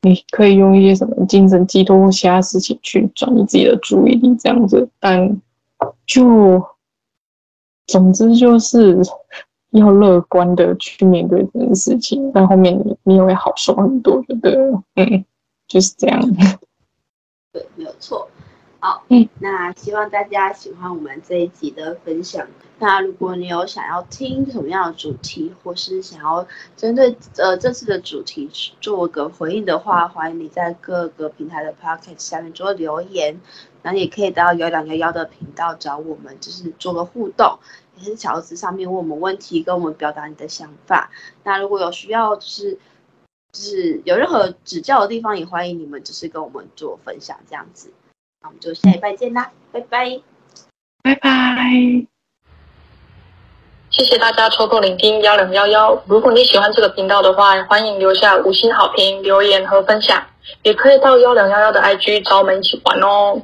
[0.02, 4.88] 你可以用一些什么精神寄托或其他事情去转移自己的注意力，这样子。
[4.98, 5.40] 但
[6.06, 6.64] 就
[7.86, 9.00] 总之就是。
[9.72, 14.56] 要乐观的去面对这件事情，但后面你你也会好受很多，觉得
[14.94, 15.22] 嗯，
[15.66, 16.18] 就是这样。
[17.52, 18.26] 对，没有错。
[18.80, 22.46] 好，嗯，那希望大家喜欢我们这一集的分享。
[22.78, 28.48] 那如果你有想要听什么样的主题，或是想要针对呃这次的主题
[28.80, 33.40] 做个回应的话，欢迎你在各个平台的 Podcast 下面做留言。
[33.82, 37.58] 那你也可以到幺两幺幺的频道找我们，就是做个互动。
[37.96, 41.10] 也是小子上面问我们问题，跟我们表达你的想法。
[41.42, 42.78] 那如果有需要，就是
[43.50, 47.92] 就是有任何指教的地方，也欢迎你们就是跟我们做分享这样子。
[48.48, 50.20] 那我们就下礼拜见啦，拜拜，
[51.02, 51.28] 拜拜。
[53.90, 56.02] 谢谢大家抽空聆听幺零幺幺。
[56.06, 60.24] 如果你喜欢这个频道的话，欢迎留下五星好评、留言和分享，
[60.62, 63.42] 也可以到幺零幺幺的 IG 找我们一起玩哦。